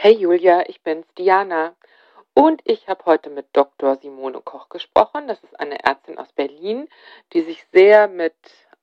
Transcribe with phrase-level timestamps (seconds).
[0.00, 1.74] Hey Julia, ich bin's, Diana.
[2.32, 3.96] Und ich habe heute mit Dr.
[3.96, 5.26] Simone Koch gesprochen.
[5.26, 6.88] Das ist eine Ärztin aus Berlin,
[7.32, 8.36] die sich sehr mit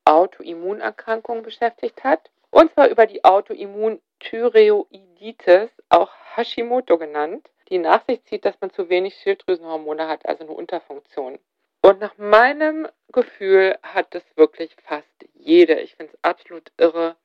[0.04, 2.30] Autoimmunerkrankungen beschäftigt hat.
[2.52, 8.90] Und zwar über die Autoimmunthyreoiditis, auch Hashimoto genannt, die nach sich zieht, dass man zu
[8.90, 11.40] wenig Schilddrüsenhormone hat, also eine Unterfunktion.
[11.82, 15.80] Und nach meinem Gefühl hat das wirklich fast jede.
[15.80, 17.16] Ich finde es absolut irre,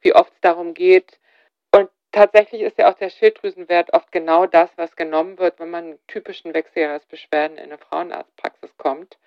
[0.00, 1.20] wie oft es darum geht,
[2.16, 6.08] tatsächlich ist ja auch der Schilddrüsenwert oft genau das, was genommen wird, wenn man mit
[6.08, 9.18] typischen Wechseljahresbeschwerden in eine Frauenarztpraxis kommt,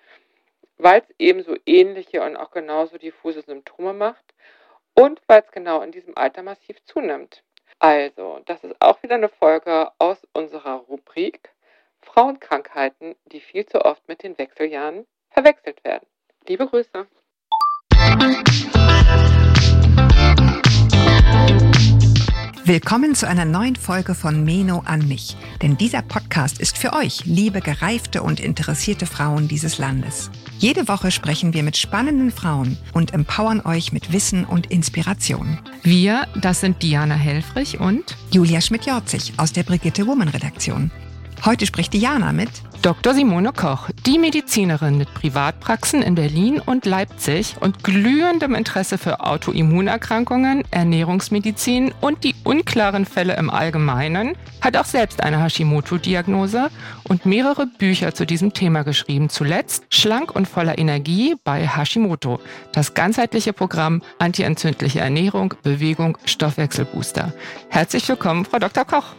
[0.76, 4.34] weil es eben so ähnliche und auch genauso diffuse Symptome macht
[4.94, 7.44] und weil es genau in diesem Alter massiv zunimmt.
[7.78, 11.50] Also, das ist auch wieder eine Folge aus unserer Rubrik
[12.02, 16.06] Frauenkrankheiten, die viel zu oft mit den Wechseljahren verwechselt werden.
[16.48, 17.06] Liebe Grüße.
[22.70, 25.36] Willkommen zu einer neuen Folge von Meno an mich.
[25.60, 30.30] Denn dieser Podcast ist für euch, liebe gereifte und interessierte Frauen dieses Landes.
[30.60, 35.58] Jede Woche sprechen wir mit spannenden Frauen und empowern euch mit Wissen und Inspiration.
[35.82, 40.92] Wir, das sind Diana Helfrich und Julia Schmidt-Jorzig aus der Brigitte Woman Redaktion.
[41.44, 42.50] Heute spricht Diana mit
[42.82, 43.12] Dr.
[43.12, 50.64] Simone Koch, die Medizinerin mit Privatpraxen in Berlin und Leipzig und glühendem Interesse für Autoimmunerkrankungen,
[50.70, 56.70] Ernährungsmedizin und die unklaren Fälle im Allgemeinen, hat auch selbst eine Hashimoto-Diagnose
[57.06, 59.28] und mehrere Bücher zu diesem Thema geschrieben.
[59.28, 62.40] Zuletzt Schlank und voller Energie bei Hashimoto,
[62.72, 67.34] das ganzheitliche Programm Antientzündliche Ernährung, Bewegung, Stoffwechselbooster.
[67.68, 68.86] Herzlich willkommen, Frau Dr.
[68.86, 69.14] Koch.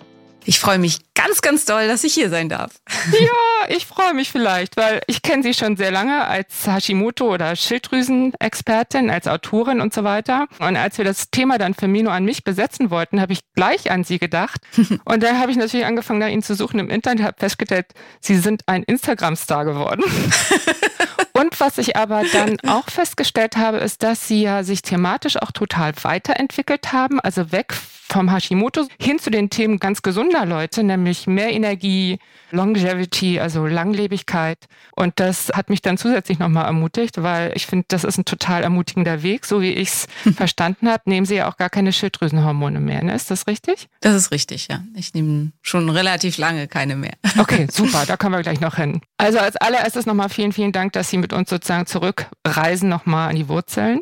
[0.45, 2.71] Ich freue mich ganz, ganz doll, dass ich hier sein darf.
[3.11, 7.55] Ja, ich freue mich vielleicht, weil ich kenne Sie schon sehr lange als Hashimoto- oder
[7.55, 10.47] Schilddrüsenexpertin, als Autorin und so weiter.
[10.59, 13.91] Und als wir das Thema dann für Mino an mich besetzen wollten, habe ich gleich
[13.91, 14.61] an Sie gedacht.
[15.05, 17.87] Und dann habe ich natürlich angefangen, nach Ihnen zu suchen im Internet, habe festgestellt,
[18.19, 20.03] Sie sind ein Instagram-Star geworden.
[21.33, 25.51] Und was ich aber dann auch festgestellt habe, ist, dass sie ja sich thematisch auch
[25.51, 27.73] total weiterentwickelt haben, also weg
[28.11, 32.19] vom Hashimoto hin zu den Themen ganz gesunder Leute, nämlich mehr Energie,
[32.51, 34.57] Longevity, also Langlebigkeit.
[34.95, 38.63] Und das hat mich dann zusätzlich nochmal ermutigt, weil ich finde, das ist ein total
[38.63, 39.45] ermutigender Weg.
[39.45, 43.03] So wie ich es verstanden habe, nehmen Sie ja auch gar keine Schilddrüsenhormone mehr.
[43.03, 43.15] Ne?
[43.15, 43.87] Ist das richtig?
[44.01, 44.83] Das ist richtig, ja.
[44.95, 47.13] Ich nehme schon relativ lange keine mehr.
[47.37, 49.01] Okay, super, da kommen wir gleich noch hin.
[49.17, 53.35] Also als allererstes nochmal vielen, vielen Dank, dass Sie mit uns sozusagen zurückreisen nochmal an
[53.35, 54.01] die Wurzeln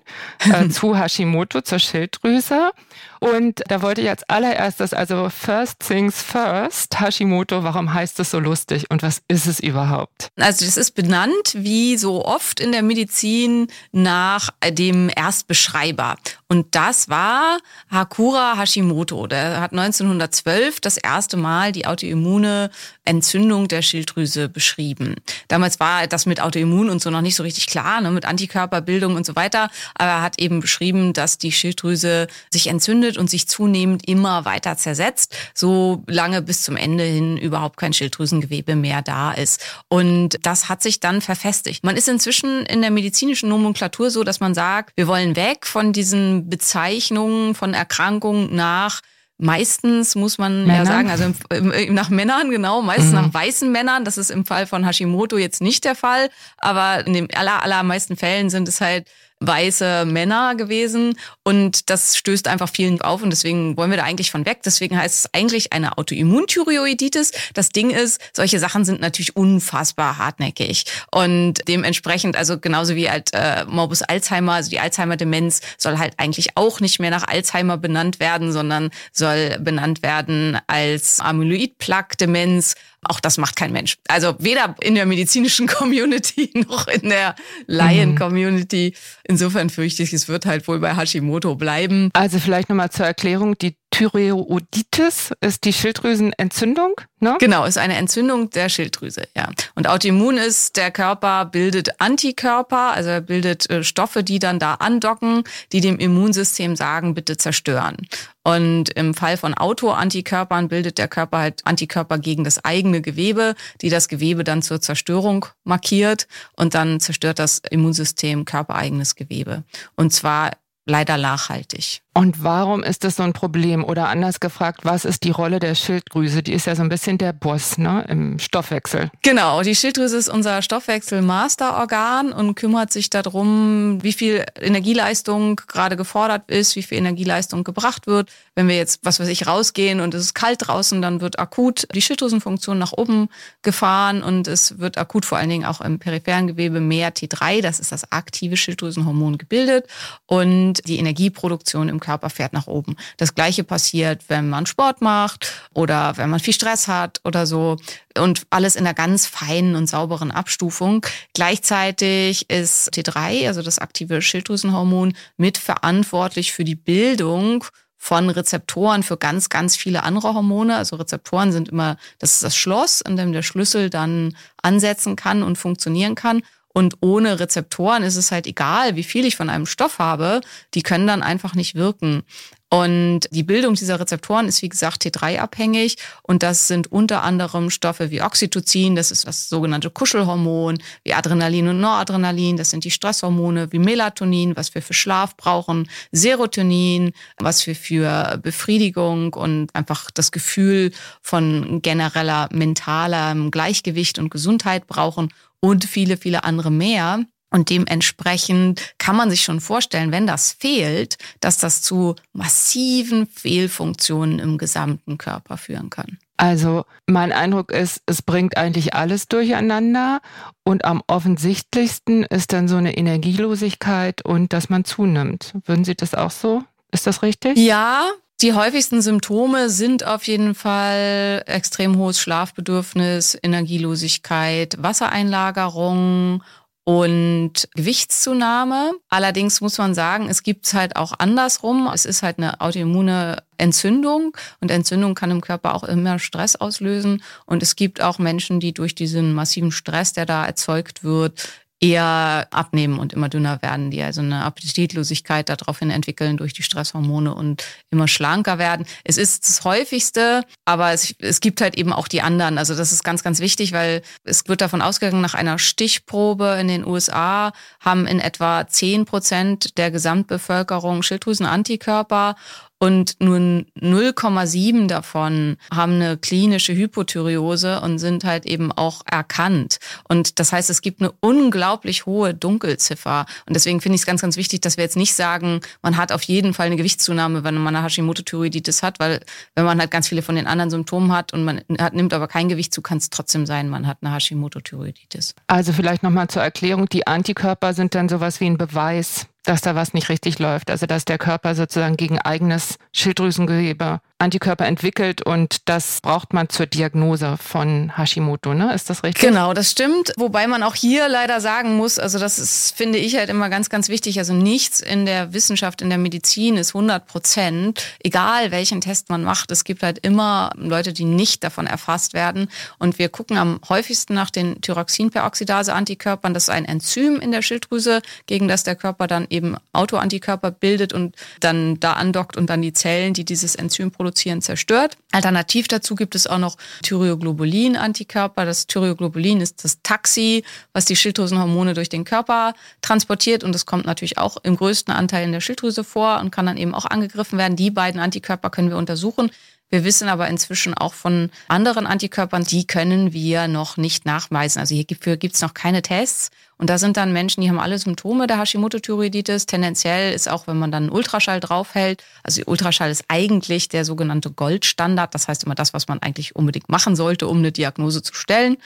[0.51, 2.71] äh, zu Hashimoto, zur Schilddrüse.
[3.19, 8.39] Und da wollte ich als allererstes, also First Things First, Hashimoto, warum heißt es so
[8.39, 10.29] lustig und was ist es überhaupt?
[10.37, 16.15] Also das ist benannt, wie so oft in der Medizin, nach dem Erstbeschreiber.
[16.47, 17.59] Und das war
[17.91, 19.27] Hakura Hashimoto.
[19.27, 22.69] Der hat 1912 das erste Mal die autoimmune
[23.05, 25.15] Entzündung der Schilddrüse beschrieben.
[25.47, 29.15] Damals war das mit Autoimmun und so noch nicht so richtig klar, ne, mit Antikörperbildung
[29.15, 29.69] und so weiter.
[29.95, 34.77] Aber er hat eben beschrieben, dass die Schilddrüse sich entzündet und sich zunehmend immer weiter
[34.77, 39.63] zersetzt, so lange bis zum Ende hin überhaupt kein Schilddrüsengewebe mehr da ist.
[39.87, 41.83] Und das hat sich dann verfestigt.
[41.83, 45.93] Man ist inzwischen in der medizinischen Nomenklatur so, dass man sagt, wir wollen weg von
[45.93, 49.01] diesen Bezeichnungen von Erkrankungen nach
[49.41, 50.79] Meistens muss man Männer?
[50.79, 53.21] ja sagen, also im, im, nach Männern, genau, meistens mhm.
[53.21, 54.03] nach weißen Männern.
[54.03, 58.17] Das ist im Fall von Hashimoto jetzt nicht der Fall, aber in den aller, allermeisten
[58.17, 59.07] Fällen sind es halt
[59.39, 64.31] weiße Männer gewesen und das stößt einfach vielen auf und deswegen wollen wir da eigentlich
[64.31, 64.59] von weg.
[64.65, 67.31] Deswegen heißt es eigentlich eine Autoimmunthyreoiditis.
[67.53, 73.29] Das Ding ist, solche Sachen sind natürlich unfassbar hartnäckig und dementsprechend, also genauso wie halt
[73.33, 78.19] äh, Morbus Alzheimer, also die Alzheimer-Demenz soll halt eigentlich auch nicht mehr nach Alzheimer benannt
[78.19, 83.97] werden, sondern soll benannt werden als Amyloid-Plaque-Demenz auch das macht kein Mensch.
[84.07, 87.35] Also weder in der medizinischen Community noch in der
[87.67, 88.93] Laien-Community.
[89.23, 92.09] Insofern fürchte ich, es wird halt wohl bei Hashimoto bleiben.
[92.13, 97.37] Also vielleicht nochmal zur Erklärung, die Thyreoiditis ist die Schilddrüsenentzündung, ne?
[97.39, 99.49] Genau, ist eine Entzündung der Schilddrüse, ja.
[99.75, 104.75] Und Autoimmun ist, der Körper bildet Antikörper, also er bildet äh, Stoffe, die dann da
[104.75, 107.97] andocken, die dem Immunsystem sagen, bitte zerstören.
[108.43, 113.89] Und im Fall von Autoantikörpern bildet der Körper halt Antikörper gegen das eigene Gewebe, die
[113.89, 119.63] das Gewebe dann zur Zerstörung markiert und dann zerstört das Immunsystem körpereigenes Gewebe.
[119.95, 120.51] Und zwar
[120.89, 122.01] leider nachhaltig.
[122.19, 123.85] Und warum ist das so ein Problem?
[123.85, 126.43] Oder anders gefragt, was ist die Rolle der Schilddrüse?
[126.43, 129.09] Die ist ja so ein bisschen der Boss ne, im Stoffwechsel.
[129.21, 136.51] Genau, die Schilddrüse ist unser Stoffwechsel-Masterorgan und kümmert sich darum, wie viel Energieleistung gerade gefordert
[136.51, 138.29] ist, wie viel Energieleistung gebracht wird.
[138.53, 141.87] Wenn wir jetzt, was weiß ich, rausgehen und es ist kalt draußen, dann wird akut
[141.95, 143.29] die Schilddrüsenfunktion nach oben
[143.61, 147.79] gefahren und es wird akut vor allen Dingen auch im peripheren Gewebe mehr T3, das
[147.79, 149.87] ist das aktive Schilddrüsenhormon, gebildet
[150.25, 152.95] und die Energieproduktion im Körper fährt nach oben.
[153.17, 157.77] Das gleiche passiert, wenn man Sport macht oder wenn man viel Stress hat oder so
[158.17, 161.05] und alles in einer ganz feinen und sauberen Abstufung.
[161.33, 167.65] Gleichzeitig ist T3, also das aktive Schilddrüsenhormon, mitverantwortlich für die Bildung
[168.01, 170.77] von Rezeptoren für ganz, ganz viele andere Hormone.
[170.77, 175.43] Also Rezeptoren sind immer, das ist das Schloss, in dem der Schlüssel dann ansetzen kann
[175.43, 176.41] und funktionieren kann.
[176.73, 180.41] Und ohne Rezeptoren ist es halt egal, wie viel ich von einem Stoff habe,
[180.73, 182.23] die können dann einfach nicht wirken.
[182.71, 185.97] Und die Bildung dieser Rezeptoren ist, wie gesagt, T3-abhängig.
[186.21, 191.69] Und das sind unter anderem Stoffe wie Oxytocin, das ist das sogenannte Kuschelhormon, wie Adrenalin
[191.69, 197.65] und Noradrenalin, das sind die Stresshormone, wie Melatonin, was wir für Schlaf brauchen, Serotonin, was
[197.65, 200.91] wir für Befriedigung und einfach das Gefühl
[201.23, 207.25] von genereller mentaler Gleichgewicht und Gesundheit brauchen und viele, viele andere mehr.
[207.51, 214.37] Und dementsprechend kann man sich schon vorstellen, wenn das fehlt, dass das zu massiven Fehlfunktionen
[214.37, 216.19] im gesamten Körper führen kann.
[216.37, 220.21] Also mein Eindruck ist, es bringt eigentlich alles durcheinander
[220.63, 225.53] und am offensichtlichsten ist dann so eine Energielosigkeit und dass man zunimmt.
[225.65, 226.63] Würden Sie das auch so?
[226.91, 227.57] Ist das richtig?
[227.57, 228.09] Ja,
[228.41, 236.41] die häufigsten Symptome sind auf jeden Fall extrem hohes Schlafbedürfnis, Energielosigkeit, Wassereinlagerung
[236.85, 238.93] und Gewichtszunahme.
[239.09, 241.89] Allerdings muss man sagen, es gibt es halt auch andersrum.
[241.93, 247.21] Es ist halt eine autoimmune Entzündung und Entzündung kann im Körper auch immer Stress auslösen.
[247.45, 251.47] Und es gibt auch Menschen, die durch diesen massiven Stress, der da erzeugt wird,
[251.81, 257.33] eher abnehmen und immer dünner werden, die also eine Appetitlosigkeit daraufhin entwickeln durch die Stresshormone
[257.33, 258.85] und immer schlanker werden.
[259.05, 262.57] Es ist das häufigste, aber es, es gibt halt eben auch die anderen.
[262.57, 266.67] Also das ist ganz, ganz wichtig, weil es wird davon ausgegangen, nach einer Stichprobe in
[266.67, 272.35] den USA haben in etwa zehn Prozent der Gesamtbevölkerung Schilddrüsenantikörper
[272.79, 279.79] und nur 0,7 davon haben eine klinische Hypothyreose und sind halt eben auch erkannt.
[280.07, 283.25] Und das heißt, es gibt eine unglaublich hohe Dunkelziffer.
[283.45, 286.13] Und deswegen finde ich es ganz, ganz wichtig, dass wir jetzt nicht sagen, man hat
[286.13, 289.19] auf jeden Fall eine Gewichtszunahme, wenn man eine Hashimoto-Thyreoiditis hat, weil
[289.55, 292.29] wenn man halt ganz viele von den anderen Symptomen hat und man hat, nimmt aber
[292.29, 295.35] kein Gewicht zu, kann es trotzdem sein, man hat eine Hashimoto-Thyreoiditis.
[295.47, 299.75] Also vielleicht nochmal zur Erklärung, die Antikörper sind dann sowas wie ein Beweis dass da
[299.75, 300.69] was nicht richtig läuft.
[300.69, 306.65] Also dass der Körper sozusagen gegen eigenes Schilddrüsengewebe Antikörper entwickelt und das braucht man zur
[306.65, 308.73] Diagnose von Hashimoto, ne?
[308.73, 309.23] Ist das richtig?
[309.23, 310.11] Genau, das stimmt.
[310.17, 313.69] Wobei man auch hier leider sagen muss, also das ist, finde ich halt immer ganz,
[313.69, 314.19] ganz wichtig.
[314.19, 317.81] Also nichts in der Wissenschaft, in der Medizin ist 100 Prozent.
[318.03, 322.49] Egal welchen Test man macht, es gibt halt immer Leute, die nicht davon erfasst werden.
[322.77, 326.33] Und wir gucken am häufigsten nach den Thyroxinperoxidase-Antikörpern.
[326.33, 330.91] Das ist ein Enzym in der Schilddrüse, gegen das der Körper dann eben Autoantikörper bildet
[330.91, 334.97] und dann da andockt und dann die Zellen, die dieses Enzym produzieren, produzieren, zerstört.
[335.11, 338.43] Alternativ dazu gibt es auch noch Thyroglobulin-Antikörper.
[338.45, 343.85] Das Thyroglobulin ist das Taxi, was die Schilddrüsenhormone durch den Körper transportiert und das kommt
[343.85, 347.37] natürlich auch im größten Anteil in der Schilddrüse vor und kann dann eben auch angegriffen
[347.37, 347.55] werden.
[347.55, 349.29] Die beiden Antikörper können wir untersuchen.
[349.71, 354.59] Wir wissen aber inzwischen auch von anderen Antikörpern, die können wir noch nicht nachweisen.
[354.59, 356.31] Also hierfür gibt es noch keine Tests.
[356.57, 359.45] Und da sind dann Menschen, die haben alle Symptome der Hashimoto-Thyreoiditis.
[359.45, 364.31] Tendenziell ist auch, wenn man dann einen Ultraschall draufhält, also Ultraschall ist eigentlich der sogenannte
[364.31, 365.13] Goldstandard.
[365.13, 368.57] Das heißt immer das, was man eigentlich unbedingt machen sollte, um eine Diagnose zu stellen.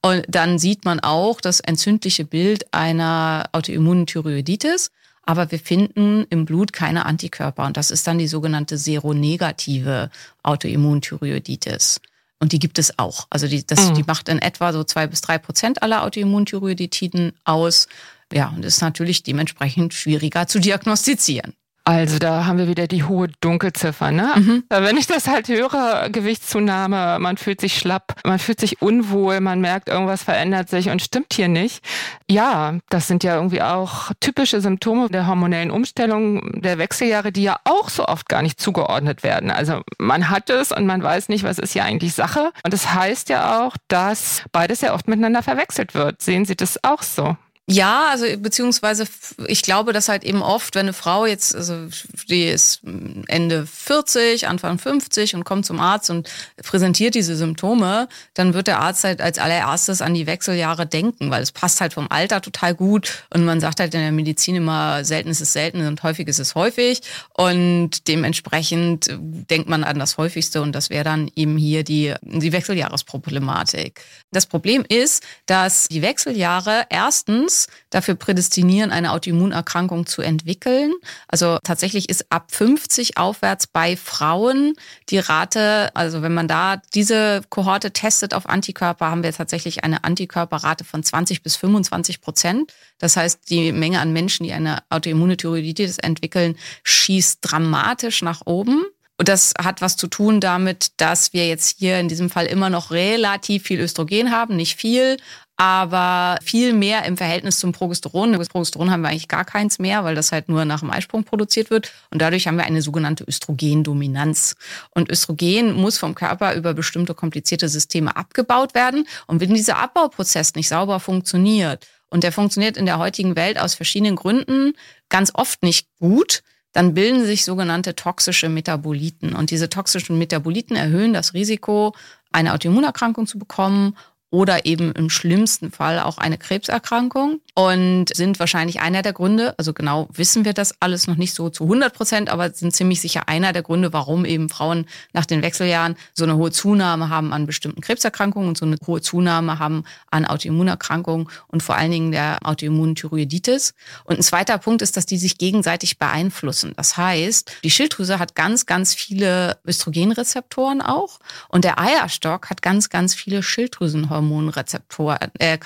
[0.00, 4.90] Und dann sieht man auch das entzündliche Bild einer autoimmunen Thyreoiditis
[5.24, 7.64] aber wir finden im Blut keine Antikörper.
[7.64, 10.10] Und das ist dann die sogenannte seronegative
[10.42, 12.00] Autoimmunthyreoiditis.
[12.40, 13.26] Und die gibt es auch.
[13.30, 13.94] Also die, das, mhm.
[13.94, 17.86] die macht in etwa so zwei bis drei Prozent aller Autoimmunthyreoiditiden aus.
[18.32, 21.54] Ja, und ist natürlich dementsprechend schwieriger zu diagnostizieren.
[21.84, 24.12] Also da haben wir wieder die hohe Dunkelziffer.
[24.12, 24.32] Ne?
[24.36, 24.64] Mhm.
[24.68, 29.60] Wenn ich das halt höre, Gewichtszunahme, man fühlt sich schlapp, man fühlt sich unwohl, man
[29.60, 31.84] merkt, irgendwas verändert sich und stimmt hier nicht.
[32.30, 37.58] Ja, das sind ja irgendwie auch typische Symptome der hormonellen Umstellung der Wechseljahre, die ja
[37.64, 39.50] auch so oft gar nicht zugeordnet werden.
[39.50, 42.52] Also man hat es und man weiß nicht, was ist hier eigentlich Sache.
[42.64, 46.22] Und das heißt ja auch, dass beides ja oft miteinander verwechselt wird.
[46.22, 47.36] Sehen Sie das auch so?
[47.68, 49.06] Ja, also beziehungsweise
[49.46, 51.86] ich glaube, dass halt eben oft, wenn eine Frau jetzt, also
[52.28, 52.80] die ist
[53.28, 56.28] Ende 40, Anfang 50 und kommt zum Arzt und
[56.60, 61.40] präsentiert diese Symptome, dann wird der Arzt halt als allererstes an die Wechseljahre denken, weil
[61.40, 65.04] es passt halt vom Alter total gut und man sagt halt in der Medizin immer,
[65.04, 67.00] selten ist es selten und häufig ist es häufig
[67.32, 72.52] und dementsprechend denkt man an das Häufigste und das wäre dann eben hier die, die
[72.52, 74.00] Wechseljahresproblematik.
[74.32, 77.51] Das Problem ist, dass die Wechseljahre erstens
[77.90, 80.92] dafür prädestinieren, eine Autoimmunerkrankung zu entwickeln.
[81.28, 84.74] Also tatsächlich ist ab 50 aufwärts bei Frauen
[85.08, 90.04] die Rate, also wenn man da diese Kohorte testet auf Antikörper, haben wir tatsächlich eine
[90.04, 92.72] Antikörperrate von 20 bis 25 Prozent.
[92.98, 98.84] Das heißt, die Menge an Menschen, die eine autoimmune Thyroiditis entwickeln, schießt dramatisch nach oben.
[99.18, 102.70] Und das hat was zu tun damit, dass wir jetzt hier in diesem Fall immer
[102.70, 105.16] noch relativ viel Östrogen haben, nicht viel,
[105.62, 108.32] aber viel mehr im Verhältnis zum Progesteron.
[108.32, 111.22] Das Progesteron haben wir eigentlich gar keins mehr, weil das halt nur nach dem Eisprung
[111.22, 111.92] produziert wird.
[112.10, 114.56] Und dadurch haben wir eine sogenannte Östrogendominanz.
[114.90, 119.06] Und Östrogen muss vom Körper über bestimmte komplizierte Systeme abgebaut werden.
[119.28, 123.74] Und wenn dieser Abbauprozess nicht sauber funktioniert, und der funktioniert in der heutigen Welt aus
[123.74, 124.74] verschiedenen Gründen
[125.08, 126.42] ganz oft nicht gut,
[126.72, 129.34] dann bilden sich sogenannte toxische Metaboliten.
[129.34, 131.94] Und diese toxischen Metaboliten erhöhen das Risiko,
[132.32, 133.96] eine Autoimmunerkrankung zu bekommen
[134.32, 139.72] oder eben im schlimmsten Fall auch eine Krebserkrankung und sind wahrscheinlich einer der Gründe, also
[139.72, 143.28] genau wissen wir das alles noch nicht so zu 100 Prozent, aber sind ziemlich sicher
[143.28, 147.46] einer der Gründe, warum eben Frauen nach den Wechseljahren so eine hohe Zunahme haben an
[147.46, 152.38] bestimmten Krebserkrankungen und so eine hohe Zunahme haben an Autoimmunerkrankungen und vor allen Dingen der
[152.42, 153.74] Autoimmunthyroiditis.
[154.04, 156.72] Und ein zweiter Punkt ist, dass die sich gegenseitig beeinflussen.
[156.76, 161.18] Das heißt, die Schilddrüse hat ganz, ganz viele Östrogenrezeptoren auch
[161.48, 164.22] und der Eierstock hat ganz, ganz viele Schilddrüsenhormone.
[164.22, 165.58] Hormonrezeptoren, äh,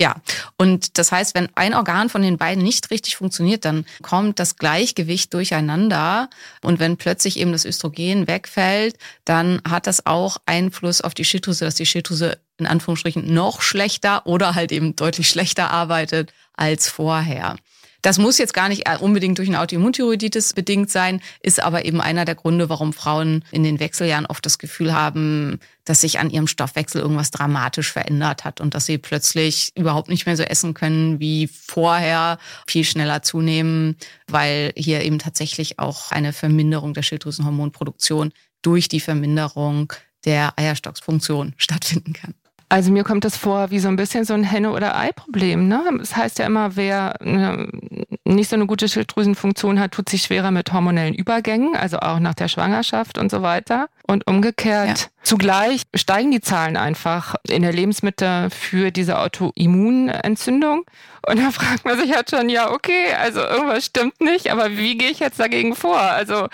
[0.00, 0.16] ja,
[0.56, 4.56] und das heißt, wenn ein Organ von den beiden nicht richtig funktioniert, dann kommt das
[4.56, 6.30] Gleichgewicht durcheinander.
[6.62, 11.66] Und wenn plötzlich eben das Östrogen wegfällt, dann hat das auch Einfluss auf die Schilddrüse,
[11.66, 17.56] dass die Schilddrüse in Anführungsstrichen noch schlechter oder halt eben deutlich schlechter arbeitet als vorher.
[18.02, 22.24] Das muss jetzt gar nicht unbedingt durch eine Autoimmunthyroiditis bedingt sein, ist aber eben einer
[22.24, 26.46] der Gründe, warum Frauen in den Wechseljahren oft das Gefühl haben, dass sich an ihrem
[26.46, 31.20] Stoffwechsel irgendwas dramatisch verändert hat und dass sie plötzlich überhaupt nicht mehr so essen können
[31.20, 33.96] wie vorher, viel schneller zunehmen,
[34.28, 39.92] weil hier eben tatsächlich auch eine Verminderung der Schilddrüsenhormonproduktion durch die Verminderung
[40.24, 42.34] der Eierstocksfunktion stattfinden kann.
[42.70, 45.66] Also mir kommt das vor wie so ein bisschen so ein Henne- oder Ei-Problem.
[45.66, 45.82] Ne?
[45.98, 47.68] Das heißt ja immer, wer ne,
[48.24, 52.34] nicht so eine gute Schilddrüsenfunktion hat, tut sich schwerer mit hormonellen Übergängen, also auch nach
[52.34, 53.88] der Schwangerschaft und so weiter.
[54.06, 55.06] Und umgekehrt, ja.
[55.24, 60.84] zugleich steigen die Zahlen einfach in der Lebensmittel für diese Autoimmunentzündung.
[61.26, 64.96] Und da fragt man sich halt schon, ja, okay, also irgendwas stimmt nicht, aber wie
[64.96, 66.00] gehe ich jetzt dagegen vor?
[66.00, 66.46] Also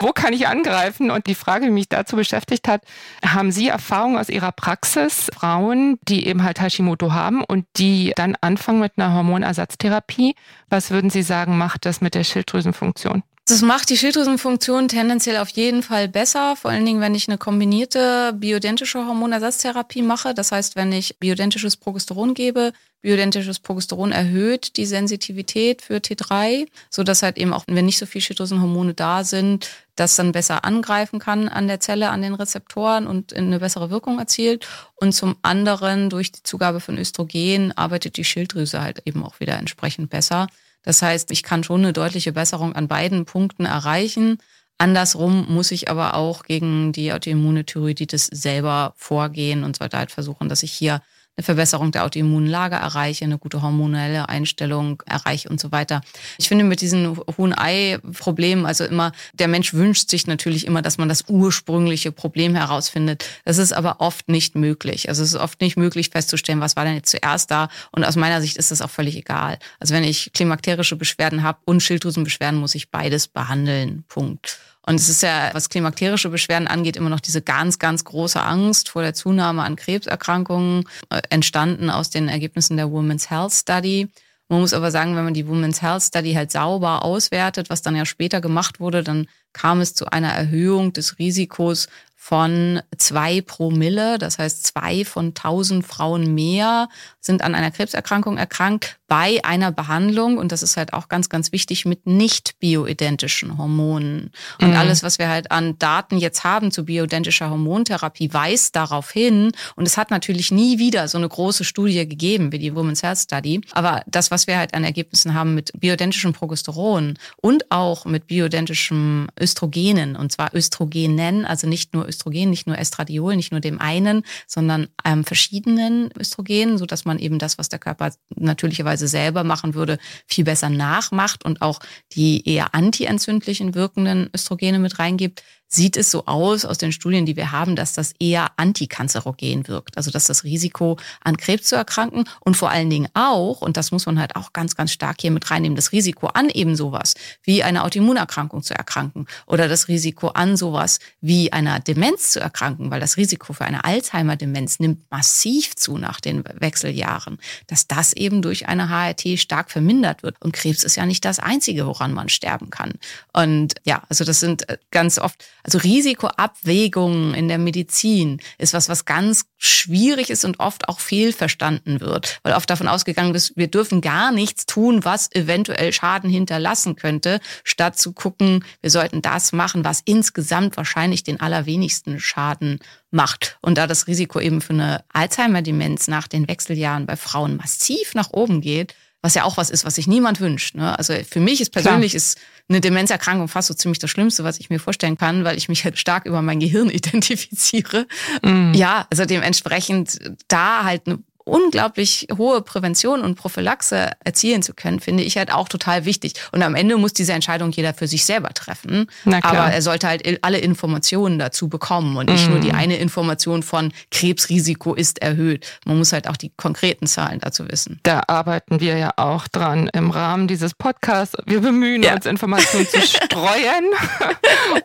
[0.00, 1.10] wo kann ich angreifen?
[1.10, 2.82] Und die Frage, die mich dazu beschäftigt hat,
[3.24, 8.36] haben Sie Erfahrung aus Ihrer Praxis, Frauen, die eben halt Hashimoto haben und die dann
[8.40, 10.34] anfangen mit einer Hormonersatztherapie?
[10.68, 13.22] Was würden Sie sagen, macht das mit der Schilddrüsenfunktion?
[13.52, 17.36] Das macht die Schilddrüsenfunktion tendenziell auf jeden Fall besser, vor allen Dingen, wenn ich eine
[17.36, 20.32] kombinierte bioidentische Hormonersatztherapie mache.
[20.32, 27.02] Das heißt, wenn ich bioidentisches Progesteron gebe, bioidentisches Progesteron erhöht die Sensitivität für T3, so
[27.02, 31.18] dass halt eben auch, wenn nicht so viel Schilddrüsenhormone da sind, das dann besser angreifen
[31.18, 34.66] kann an der Zelle, an den Rezeptoren und eine bessere Wirkung erzielt.
[34.94, 39.58] Und zum anderen durch die Zugabe von Östrogen arbeitet die Schilddrüse halt eben auch wieder
[39.58, 40.46] entsprechend besser.
[40.82, 44.38] Das heißt, ich kann schon eine deutliche Besserung an beiden Punkten erreichen.
[44.78, 50.48] Andersrum muss ich aber auch gegen die Autoimmune Thyroiditis selber vorgehen und sollte halt versuchen,
[50.48, 51.00] dass ich hier
[51.36, 56.02] eine Verbesserung der Autoimmunlage erreiche, eine gute hormonelle Einstellung erreiche und so weiter.
[56.38, 60.98] Ich finde mit diesen hohen Ei-Problemen, also immer, der Mensch wünscht sich natürlich immer, dass
[60.98, 63.24] man das ursprüngliche Problem herausfindet.
[63.44, 65.08] Das ist aber oft nicht möglich.
[65.08, 67.68] Also es ist oft nicht möglich festzustellen, was war denn jetzt zuerst da.
[67.92, 69.58] Und aus meiner Sicht ist das auch völlig egal.
[69.80, 74.04] Also wenn ich klimakterische Beschwerden habe und Schilddrüsenbeschwerden, muss ich beides behandeln.
[74.08, 74.58] Punkt.
[74.84, 78.88] Und es ist ja, was klimakterische Beschwerden angeht, immer noch diese ganz, ganz große Angst
[78.88, 84.08] vor der Zunahme an Krebserkrankungen, äh, entstanden aus den Ergebnissen der Women's Health Study.
[84.48, 87.96] Man muss aber sagen, wenn man die Women's Health Study halt sauber auswertet, was dann
[87.96, 91.88] ja später gemacht wurde, dann kam es zu einer Erhöhung des Risikos
[92.24, 94.16] von zwei Promille.
[94.16, 96.88] Das heißt, zwei von tausend Frauen mehr
[97.20, 100.38] sind an einer Krebserkrankung erkrankt bei einer Behandlung.
[100.38, 104.30] Und das ist halt auch ganz, ganz wichtig mit nicht bioidentischen Hormonen.
[104.60, 104.76] Und mhm.
[104.76, 109.50] alles, was wir halt an Daten jetzt haben zu bioidentischer Hormontherapie, weist darauf hin.
[109.74, 113.18] Und es hat natürlich nie wieder so eine große Studie gegeben wie die Women's Health
[113.18, 113.62] Study.
[113.72, 119.26] Aber das, was wir halt an Ergebnissen haben mit bioidentischem Progesteron und auch mit bioidentischem
[119.42, 124.22] Östrogenen, und zwar Östrogenen, also nicht nur Östrogen, nicht nur Estradiol, nicht nur dem einen,
[124.46, 129.74] sondern ähm, verschiedenen Östrogenen, so dass man eben das, was der Körper natürlicherweise selber machen
[129.74, 131.80] würde, viel besser nachmacht und auch
[132.12, 135.42] die eher antientzündlichen wirkenden Östrogene mit reingibt
[135.74, 139.96] sieht es so aus aus den Studien, die wir haben, dass das eher antikanzerogen wirkt.
[139.96, 143.90] Also dass das Risiko an Krebs zu erkranken und vor allen Dingen auch, und das
[143.90, 147.14] muss man halt auch ganz, ganz stark hier mit reinnehmen, das Risiko an eben sowas
[147.42, 152.90] wie eine Autoimmunerkrankung zu erkranken oder das Risiko an sowas wie einer Demenz zu erkranken,
[152.90, 158.42] weil das Risiko für eine Alzheimer-Demenz nimmt massiv zu nach den Wechseljahren, dass das eben
[158.42, 160.36] durch eine HRT stark vermindert wird.
[160.40, 162.92] Und Krebs ist ja nicht das Einzige, woran man sterben kann.
[163.32, 168.88] Und ja, also das sind äh, ganz oft also Risikoabwägungen in der Medizin ist was,
[168.88, 173.68] was ganz schwierig ist und oft auch fehlverstanden wird, weil oft davon ausgegangen ist, wir
[173.68, 179.52] dürfen gar nichts tun, was eventuell Schaden hinterlassen könnte, statt zu gucken, wir sollten das
[179.52, 183.58] machen, was insgesamt wahrscheinlich den allerwenigsten Schaden macht.
[183.60, 188.30] Und da das Risiko eben für eine Alzheimer-Demenz nach den Wechseljahren bei Frauen massiv nach
[188.32, 190.74] oben geht, was ja auch was ist, was sich niemand wünscht.
[190.74, 190.98] Ne?
[190.98, 192.16] Also für mich ist persönlich Klar.
[192.16, 195.68] ist eine Demenzerkrankung fast so ziemlich das Schlimmste, was ich mir vorstellen kann, weil ich
[195.68, 198.06] mich halt stark über mein Gehirn identifiziere.
[198.42, 198.74] Mm.
[198.74, 205.22] Ja, also dementsprechend da halt eine unglaublich hohe Prävention und Prophylaxe erzielen zu können, finde
[205.22, 206.34] ich halt auch total wichtig.
[206.52, 209.06] Und am Ende muss diese Entscheidung jeder für sich selber treffen.
[209.24, 212.50] Aber er sollte halt alle Informationen dazu bekommen und nicht mm.
[212.50, 212.78] nur die mhm.
[212.78, 215.66] eine Information von Krebsrisiko ist erhöht.
[215.84, 218.00] Man muss halt auch die konkreten Zahlen dazu wissen.
[218.02, 221.36] Da arbeiten wir ja auch dran im Rahmen dieses Podcasts.
[221.46, 222.14] Wir bemühen ja.
[222.14, 223.84] uns, Informationen zu streuen.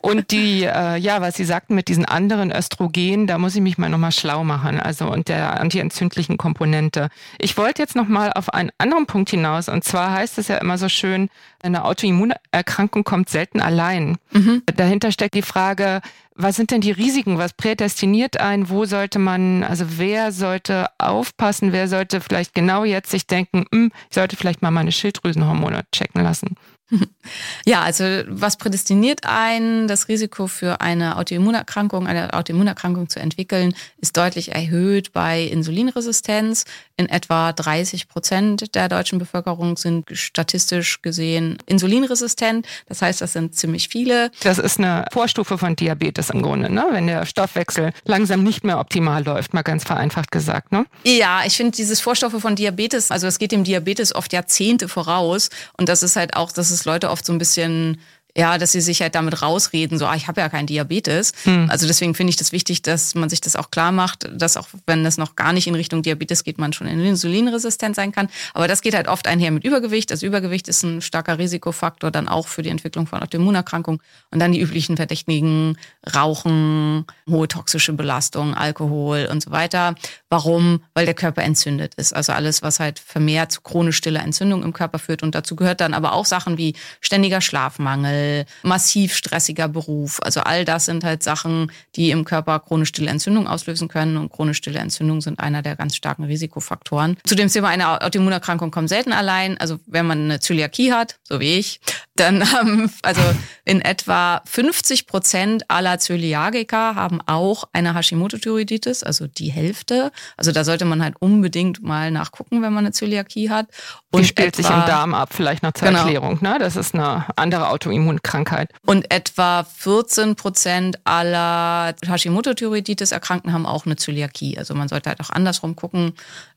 [0.02, 3.78] und die, äh, ja, was Sie sagten mit diesen anderen Östrogenen, da muss ich mich
[3.78, 4.80] mal nochmal schlau machen.
[4.80, 7.10] Also und der antientzündlichen Komponente.
[7.40, 9.68] Ich wollte jetzt noch mal auf einen anderen Punkt hinaus.
[9.68, 11.30] Und zwar heißt es ja immer so schön,
[11.62, 14.18] eine Autoimmunerkrankung kommt selten allein.
[14.32, 14.64] Mhm.
[14.78, 16.00] Dahinter steckt die Frage,
[16.36, 17.38] was sind denn die Risiken?
[17.38, 18.70] Was prädestiniert ein?
[18.70, 21.74] Wo sollte man, also wer sollte aufpassen?
[21.74, 26.24] Wer sollte vielleicht genau jetzt sich denken, hm, ich sollte vielleicht mal meine Schilddrüsenhormone checken
[26.24, 26.56] lassen?
[27.66, 34.16] Ja, also was prädestiniert ein, das Risiko für eine Autoimmunerkrankung, eine Autoimmunerkrankung zu entwickeln, ist
[34.16, 36.66] deutlich erhöht bei Insulinresistenz.
[36.96, 42.66] In etwa 30 Prozent der deutschen Bevölkerung sind statistisch gesehen insulinresistent.
[42.88, 44.32] Das heißt, das sind ziemlich viele.
[44.42, 46.88] Das ist eine Vorstufe von Diabetes im Grunde, ne?
[46.92, 50.72] wenn der Stoffwechsel langsam nicht mehr optimal läuft, mal ganz vereinfacht gesagt.
[50.72, 50.86] Ne?
[51.04, 55.50] Ja, ich finde dieses Vorstufe von Diabetes, also es geht dem Diabetes oft Jahrzehnte voraus
[55.78, 57.98] und das ist halt auch, das ist es Leute oft so ein bisschen
[58.38, 61.34] ja, dass sie sich halt damit rausreden, so, ah, ich habe ja keinen Diabetes.
[61.44, 61.72] Hm.
[61.72, 64.68] Also deswegen finde ich das wichtig, dass man sich das auch klar macht, dass auch
[64.86, 68.30] wenn es noch gar nicht in Richtung Diabetes geht, man schon insulinresistent sein kann.
[68.54, 70.12] Aber das geht halt oft einher mit Übergewicht.
[70.12, 74.00] Also Übergewicht ist ein starker Risikofaktor dann auch für die Entwicklung von Autoimmunerkrankungen.
[74.30, 75.76] Und dann die üblichen Verdächtigen,
[76.16, 79.96] Rauchen, hohe toxische Belastung, Alkohol und so weiter.
[80.30, 80.84] Warum?
[80.94, 82.14] Weil der Körper entzündet ist.
[82.14, 85.24] Also alles, was halt vermehrt zu chronisch stiller Entzündung im Körper führt.
[85.24, 90.20] Und dazu gehört dann aber auch Sachen wie ständiger Schlafmangel, massiv stressiger Beruf.
[90.22, 94.18] Also all das sind halt Sachen, die im Körper chronisch stille Entzündung auslösen können.
[94.18, 97.18] Und chronisch stille Entzündung sind einer der ganz starken Risikofaktoren.
[97.24, 99.58] Zu dem Thema eine Autoimmunerkrankung kommt selten allein.
[99.58, 101.80] Also wenn man eine Zöliakie hat, so wie ich,
[102.16, 103.22] dann haben also
[103.64, 110.12] in etwa 50 Prozent aller Zöliagiker haben auch eine Hashimoto-Thyreoiditis, also die Hälfte.
[110.36, 113.68] Also da sollte man halt unbedingt mal nachgucken, wenn man eine Zöliakie hat.
[114.12, 116.02] Und die spielt etwa, sich im Darm ab, vielleicht noch zur genau.
[116.02, 116.40] Erklärung.
[116.42, 116.58] Ne?
[116.60, 118.72] Das ist eine andere Autoimmunkrankheit.
[118.86, 124.58] Und etwa 14 Prozent aller Hashimoto-Thyreoiditis-Erkrankten haben auch eine Zöliakie.
[124.58, 126.14] Also man sollte halt auch andersrum gucken.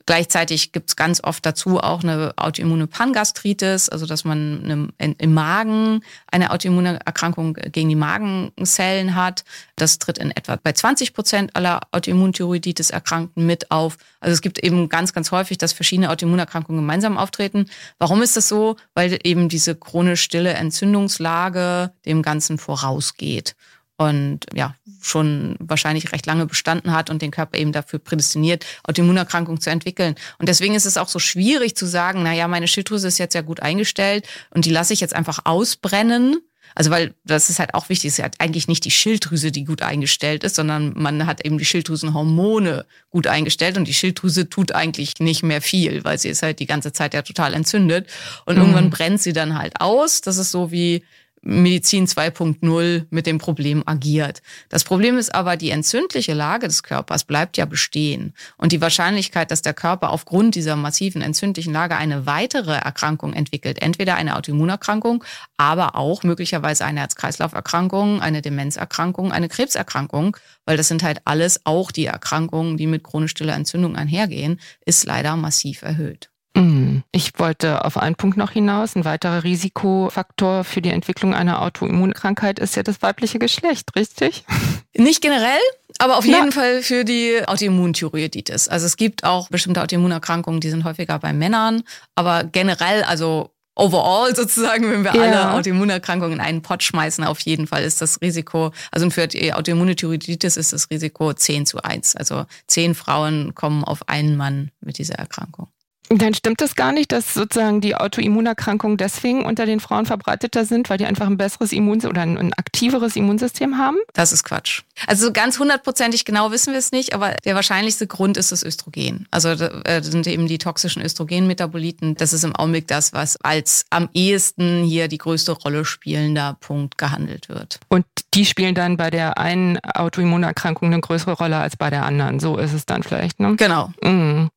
[0.06, 6.02] Gleichzeitig gibt es ganz oft dazu auch eine autoimmune Pangastritis, also dass man im Magen
[6.30, 9.44] eine Autoimmunerkrankung gegen die Magenzellen hat.
[9.76, 13.98] Das tritt in etwa bei 20 Prozent aller Autoimmunthyroiditis-Erkrankten mit auf.
[14.20, 17.66] Also es gibt eben ganz, ganz häufig, dass verschiedene Autoimmunerkrankungen gemeinsam auftreten.
[17.98, 18.76] Warum ist das so?
[18.94, 23.54] Weil eben diese chronisch stille Entzündungslage dem Ganzen vorausgeht
[24.00, 29.60] und ja, schon wahrscheinlich recht lange bestanden hat und den Körper eben dafür prädestiniert, Autoimmunerkrankungen
[29.60, 30.14] zu entwickeln.
[30.38, 33.34] Und deswegen ist es auch so schwierig zu sagen, na ja, meine Schilddrüse ist jetzt
[33.34, 36.38] ja gut eingestellt und die lasse ich jetzt einfach ausbrennen
[36.74, 39.64] Also weil das ist halt auch wichtig, es ist halt eigentlich nicht die Schilddrüse, die
[39.64, 44.72] gut eingestellt ist, sondern man hat eben die Schilddrüsenhormone gut eingestellt und die Schilddrüse tut
[44.72, 48.08] eigentlich nicht mehr viel, weil sie ist halt die ganze Zeit ja total entzündet
[48.46, 48.62] und mhm.
[48.62, 50.22] irgendwann brennt sie dann halt aus.
[50.22, 51.04] Das ist so wie
[51.42, 54.42] Medizin 2.0 mit dem Problem agiert.
[54.68, 58.34] Das Problem ist aber, die entzündliche Lage des Körpers bleibt ja bestehen.
[58.58, 63.80] Und die Wahrscheinlichkeit, dass der Körper aufgrund dieser massiven entzündlichen Lage eine weitere Erkrankung entwickelt,
[63.80, 65.24] entweder eine Autoimmunerkrankung,
[65.56, 71.90] aber auch möglicherweise eine Herz-Kreislauf-Erkrankung, eine Demenzerkrankung, eine Krebserkrankung, weil das sind halt alles auch
[71.90, 76.30] die Erkrankungen, die mit chronisch stiller Entzündung einhergehen, ist leider massiv erhöht.
[76.54, 76.89] Mhm.
[77.20, 78.96] Ich wollte auf einen Punkt noch hinaus.
[78.96, 84.42] Ein weiterer Risikofaktor für die Entwicklung einer Autoimmunkrankheit ist ja das weibliche Geschlecht, richtig?
[84.96, 85.60] Nicht generell,
[85.98, 88.68] aber auf jeden Fall für die Autoimmunthyreoiditis.
[88.68, 91.82] Also es gibt auch bestimmte Autoimmunerkrankungen, die sind häufiger bei Männern,
[92.14, 95.20] aber generell, also overall sozusagen, wenn wir ja.
[95.20, 99.52] alle Autoimmunerkrankungen in einen Pott schmeißen, auf jeden Fall ist das Risiko, also für die
[99.52, 102.16] Autoimmunithyreoiditis ist das Risiko 10 zu 1.
[102.16, 105.68] Also 10 Frauen kommen auf einen Mann mit dieser Erkrankung.
[106.12, 110.90] Dann stimmt es gar nicht, dass sozusagen die Autoimmunerkrankungen deswegen unter den Frauen verbreiteter sind,
[110.90, 113.96] weil die einfach ein besseres Immun oder ein, ein aktiveres Immunsystem haben?
[114.12, 114.82] Das ist Quatsch.
[115.06, 119.28] Also ganz hundertprozentig genau wissen wir es nicht, aber der wahrscheinlichste Grund ist das Östrogen.
[119.30, 122.16] Also äh, das sind eben die toxischen Östrogenmetaboliten.
[122.16, 126.98] Das ist im Augenblick das, was als am ehesten hier die größte Rolle spielender Punkt
[126.98, 127.78] gehandelt wird.
[127.88, 132.40] Und die spielen dann bei der einen Autoimmunerkrankung eine größere Rolle als bei der anderen.
[132.40, 133.54] So ist es dann vielleicht, ne?
[133.56, 133.92] Genau.
[134.02, 134.50] Mhm.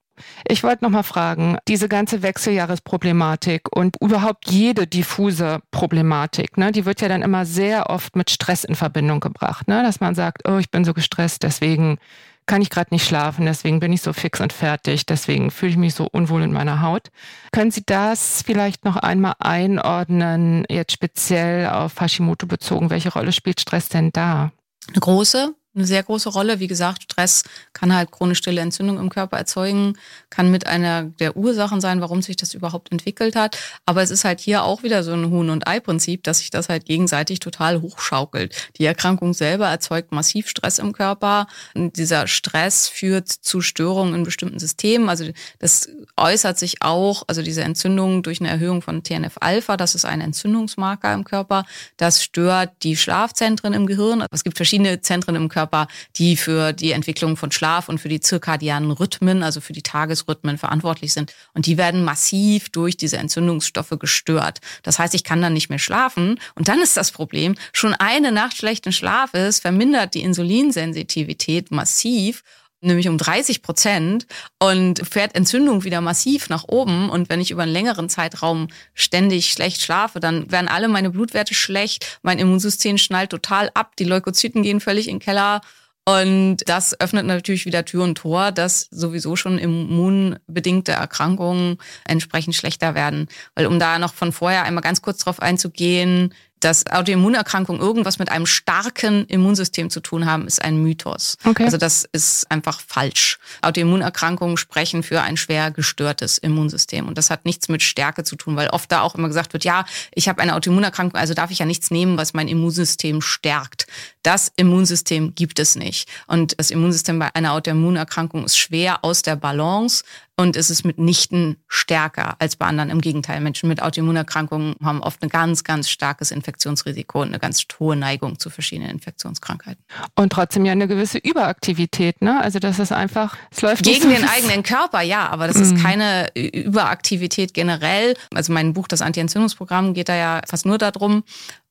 [0.47, 6.85] Ich wollte noch mal fragen, diese ganze Wechseljahresproblematik und überhaupt jede diffuse Problematik, ne, die
[6.85, 10.47] wird ja dann immer sehr oft mit Stress in Verbindung gebracht, ne, dass man sagt,
[10.47, 11.97] oh, ich bin so gestresst, deswegen
[12.45, 15.77] kann ich gerade nicht schlafen, deswegen bin ich so fix und fertig, deswegen fühle ich
[15.77, 17.09] mich so unwohl in meiner Haut.
[17.51, 22.89] Können Sie das vielleicht noch einmal einordnen, jetzt speziell auf Hashimoto bezogen?
[22.89, 24.51] Welche Rolle spielt Stress denn da?
[24.89, 26.59] Eine große eine sehr große Rolle.
[26.59, 29.97] Wie gesagt, Stress kann halt chronisch stille Entzündung im Körper erzeugen,
[30.29, 33.57] kann mit einer der Ursachen sein, warum sich das überhaupt entwickelt hat.
[33.85, 36.69] Aber es ist halt hier auch wieder so ein Huhn- und Ei-Prinzip, dass sich das
[36.69, 38.71] halt gegenseitig total hochschaukelt.
[38.77, 41.47] Die Erkrankung selber erzeugt massiv Stress im Körper.
[41.73, 45.09] Und dieser Stress führt zu Störungen in bestimmten Systemen.
[45.09, 45.25] Also
[45.59, 50.21] das äußert sich auch, also diese Entzündung durch eine Erhöhung von TNF-Alpha, das ist ein
[50.21, 51.65] Entzündungsmarker im Körper.
[51.97, 54.23] Das stört die Schlafzentren im Gehirn.
[54.31, 58.09] Es gibt verschiedene Zentren im Körper Körper, die für die Entwicklung von Schlaf und für
[58.09, 61.33] die zirkadianen Rhythmen, also für die Tagesrhythmen verantwortlich sind.
[61.53, 64.59] Und die werden massiv durch diese Entzündungsstoffe gestört.
[64.83, 66.37] Das heißt, ich kann dann nicht mehr schlafen.
[66.55, 72.43] Und dann ist das Problem, schon eine Nacht schlechten Schlafes vermindert die Insulinsensitivität massiv
[72.83, 74.27] nämlich um 30 Prozent
[74.59, 77.09] und fährt Entzündung wieder massiv nach oben.
[77.09, 81.53] Und wenn ich über einen längeren Zeitraum ständig schlecht schlafe, dann werden alle meine Blutwerte
[81.53, 85.61] schlecht, mein Immunsystem schnallt total ab, die Leukozyten gehen völlig in den Keller.
[86.05, 92.93] Und das öffnet natürlich wieder Tür und Tor, dass sowieso schon immunbedingte Erkrankungen entsprechend schlechter
[92.93, 93.29] werden.
[93.55, 98.29] Weil um da noch von vorher einmal ganz kurz drauf einzugehen, dass Autoimmunerkrankungen irgendwas mit
[98.29, 101.37] einem starken Immunsystem zu tun haben, ist ein Mythos.
[101.43, 101.65] Okay.
[101.65, 103.39] Also das ist einfach falsch.
[103.61, 107.07] Autoimmunerkrankungen sprechen für ein schwer gestörtes Immunsystem.
[107.07, 109.65] Und das hat nichts mit Stärke zu tun, weil oft da auch immer gesagt wird,
[109.65, 113.87] ja, ich habe eine Autoimmunerkrankung, also darf ich ja nichts nehmen, was mein Immunsystem stärkt.
[114.23, 116.07] Das Immunsystem gibt es nicht.
[116.27, 120.03] Und das Immunsystem bei einer Autoimmunerkrankung ist schwer aus der Balance
[120.35, 122.89] und es ist mitnichten stärker als bei anderen.
[122.89, 127.63] Im Gegenteil, Menschen mit Autoimmunerkrankungen haben oft ein ganz, ganz starkes Infektionsrisiko und eine ganz
[127.79, 129.83] hohe Neigung zu verschiedenen Infektionskrankheiten.
[130.15, 132.39] Und trotzdem ja eine gewisse Überaktivität, ne?
[132.41, 135.83] Also das ist einfach, es läuft gegen den eigenen Körper, ja, aber das ist mhm.
[135.83, 138.15] keine Überaktivität generell.
[138.33, 141.23] Also mein Buch, das Anti-Entzündungsprogramm, geht da ja fast nur darum,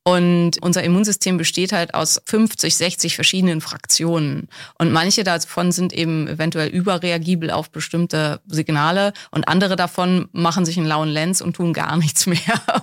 [0.05, 4.49] und unser Immunsystem besteht halt aus 50, 60 verschiedenen Fraktionen.
[4.79, 10.77] Und manche davon sind eben eventuell überreagibel auf bestimmte Signale und andere davon machen sich
[10.77, 12.41] einen lauen Lenz und tun gar nichts mehr.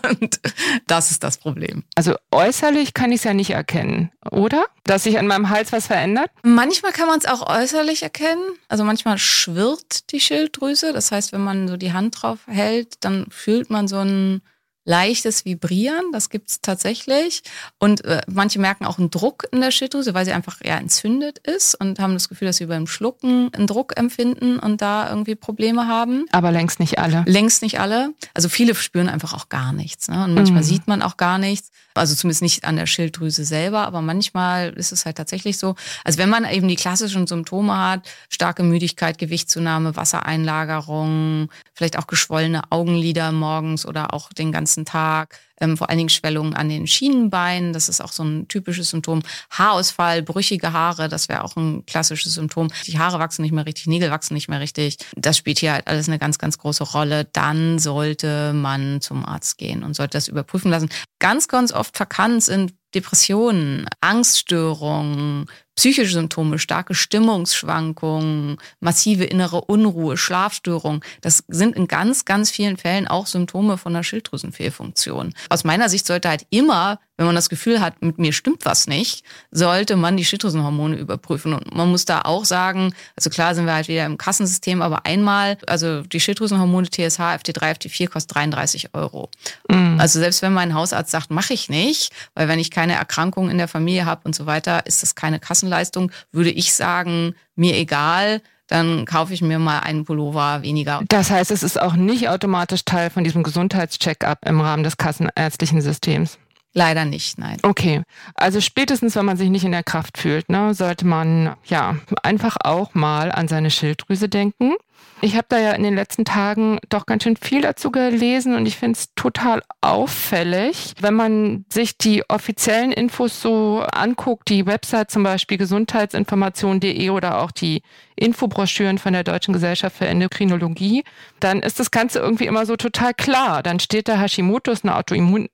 [0.10, 0.40] Und
[0.88, 1.84] das ist das Problem.
[1.96, 4.66] Also äußerlich kann ich es ja nicht erkennen, oder?
[4.86, 6.32] Dass sich an meinem Hals was verändert?
[6.44, 8.42] Manchmal kann man es auch äußerlich erkennen.
[8.70, 10.94] Also manchmal schwirrt die Schilddrüse.
[10.94, 14.42] Das heißt, wenn man so die Hand drauf hält, dann fühlt man so ein
[14.90, 17.44] leichtes Vibrieren, das gibt es tatsächlich.
[17.78, 21.38] Und äh, manche merken auch einen Druck in der Schilddrüse, weil sie einfach eher entzündet
[21.38, 25.36] ist und haben das Gefühl, dass sie beim Schlucken einen Druck empfinden und da irgendwie
[25.36, 26.26] Probleme haben.
[26.32, 27.24] Aber längst nicht alle.
[27.28, 28.16] Längst nicht alle.
[28.34, 30.08] Also viele spüren einfach auch gar nichts.
[30.08, 30.24] Ne?
[30.24, 30.68] Und manchmal mhm.
[30.68, 31.70] sieht man auch gar nichts.
[31.94, 35.76] Also zumindest nicht an der Schilddrüse selber, aber manchmal ist es halt tatsächlich so.
[36.04, 42.62] Also wenn man eben die klassischen Symptome hat, starke Müdigkeit, Gewichtszunahme, Wassereinlagerung, vielleicht auch geschwollene
[42.70, 46.88] Augenlider morgens oder auch den ganzen ganzen Tag, ähm, vor allen Dingen Schwellungen an den
[46.88, 49.22] Schienenbeinen, das ist auch so ein typisches Symptom.
[49.50, 52.70] Haarausfall, brüchige Haare, das wäre auch ein klassisches Symptom.
[52.88, 54.98] Die Haare wachsen nicht mehr richtig, Nägel wachsen nicht mehr richtig.
[55.16, 57.26] Das spielt hier halt alles eine ganz, ganz große Rolle.
[57.26, 60.90] Dann sollte man zum Arzt gehen und sollte das überprüfen lassen.
[61.20, 71.02] Ganz, ganz oft verkannt sind Depressionen, Angststörungen, psychische Symptome, starke Stimmungsschwankungen, massive innere Unruhe, Schlafstörungen.
[71.22, 75.34] Das sind in ganz, ganz vielen Fällen auch Symptome von einer Schilddrüsenfehlfunktion.
[75.50, 78.88] Aus meiner Sicht sollte halt immer, wenn man das Gefühl hat, mit mir stimmt was
[78.88, 81.54] nicht, sollte man die Schilddrüsenhormone überprüfen.
[81.54, 85.06] Und man muss da auch sagen, also klar sind wir halt wieder im Kassensystem, aber
[85.06, 89.30] einmal, also die Schilddrüsenhormone TSH, FT3, FT4 kostet 33 Euro.
[89.70, 90.00] Mhm.
[90.00, 93.60] Also selbst wenn mein Hausarzt sagt, mache ich nicht, weil wenn ich keine Erkrankung in
[93.60, 97.76] der Familie habe und so weiter, ist das keine Kassen Kassenleistung, würde ich sagen, mir
[97.76, 101.02] egal, dann kaufe ich mir mal einen Pullover weniger.
[101.10, 105.82] Das heißt, es ist auch nicht automatisch Teil von diesem Gesundheitscheck-up im Rahmen des kassenärztlichen
[105.82, 106.38] Systems.
[106.74, 107.58] Leider nicht, nein.
[107.64, 108.04] Okay.
[108.36, 112.58] Also spätestens, wenn man sich nicht in der Kraft fühlt, ne, sollte man ja einfach
[112.64, 114.74] auch mal an seine Schilddrüse denken.
[115.22, 118.66] Ich habe da ja in den letzten Tagen doch ganz schön viel dazu gelesen und
[118.66, 125.12] ich finde es total auffällig, wenn man sich die offiziellen Infos so anguckt, die Website
[125.12, 127.82] zum Beispiel gesundheitsinformation.de oder auch die
[128.16, 131.04] Infobroschüren von der Deutschen Gesellschaft für Endokrinologie,
[131.40, 133.62] dann ist das Ganze irgendwie immer so total klar.
[133.62, 134.96] Dann steht da Hashimoto ist eine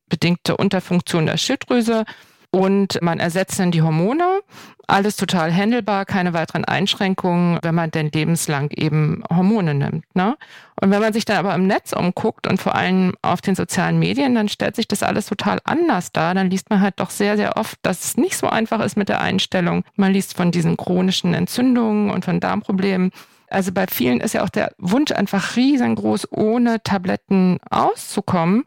[0.05, 2.05] autoimmunbedingte Unterfunktion der Schilddrüse
[2.51, 4.41] und man ersetzt dann die Hormone.
[4.87, 10.05] Alles total handelbar, keine weiteren Einschränkungen, wenn man denn lebenslang eben Hormone nimmt.
[10.15, 10.37] Ne?
[10.79, 13.97] Und wenn man sich dann aber im Netz umguckt und vor allem auf den sozialen
[13.97, 16.35] Medien, dann stellt sich das alles total anders dar.
[16.35, 19.09] Dann liest man halt doch sehr, sehr oft, dass es nicht so einfach ist mit
[19.09, 19.83] der Einstellung.
[19.95, 23.11] Man liest von diesen chronischen Entzündungen und von Darmproblemen.
[23.49, 28.65] Also bei vielen ist ja auch der Wunsch einfach riesengroß, ohne Tabletten auszukommen.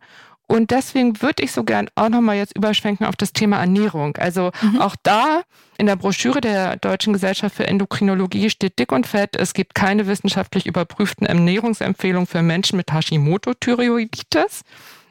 [0.48, 4.16] Und deswegen würde ich so gern auch nochmal jetzt überschwenken auf das Thema Ernährung.
[4.16, 4.80] Also mhm.
[4.80, 5.42] auch da
[5.76, 10.06] in der Broschüre der Deutschen Gesellschaft für Endokrinologie steht dick und fett, es gibt keine
[10.06, 14.62] wissenschaftlich überprüften Ernährungsempfehlungen für Menschen mit Hashimoto-Thyreoiditis.